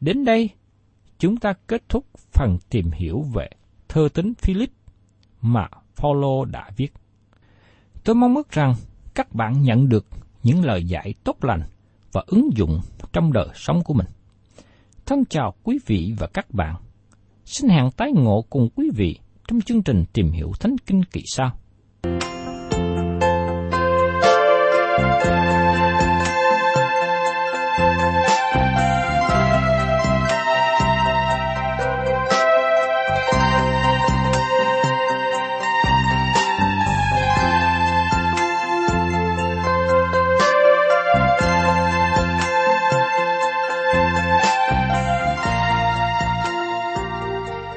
đến 0.00 0.24
đây 0.24 0.50
chúng 1.18 1.36
ta 1.36 1.52
kết 1.66 1.88
thúc 1.88 2.06
phần 2.32 2.58
tìm 2.70 2.90
hiểu 2.90 3.22
về 3.34 3.48
thơ 3.94 4.08
tính 4.14 4.32
Philip 4.42 4.70
mà 5.40 5.68
Phaolô 5.94 6.44
đã 6.44 6.70
viết. 6.76 6.92
Tôi 8.04 8.14
mong 8.14 8.36
ước 8.36 8.50
rằng 8.50 8.74
các 9.14 9.34
bạn 9.34 9.62
nhận 9.62 9.88
được 9.88 10.06
những 10.42 10.64
lời 10.64 10.84
dạy 10.84 11.14
tốt 11.24 11.44
lành 11.44 11.62
và 12.12 12.22
ứng 12.26 12.50
dụng 12.56 12.80
trong 13.12 13.32
đời 13.32 13.48
sống 13.54 13.82
của 13.84 13.94
mình. 13.94 14.06
Thân 15.06 15.24
chào 15.24 15.54
quý 15.62 15.78
vị 15.86 16.14
và 16.18 16.26
các 16.26 16.50
bạn. 16.50 16.74
Xin 17.44 17.70
hẹn 17.70 17.90
tái 17.96 18.12
ngộ 18.12 18.44
cùng 18.50 18.68
quý 18.76 18.90
vị 18.94 19.18
trong 19.48 19.60
chương 19.60 19.82
trình 19.82 20.04
tìm 20.12 20.30
hiểu 20.30 20.52
Thánh 20.60 20.76
Kinh 20.86 21.04
kỳ 21.04 21.22
sau. 21.26 21.50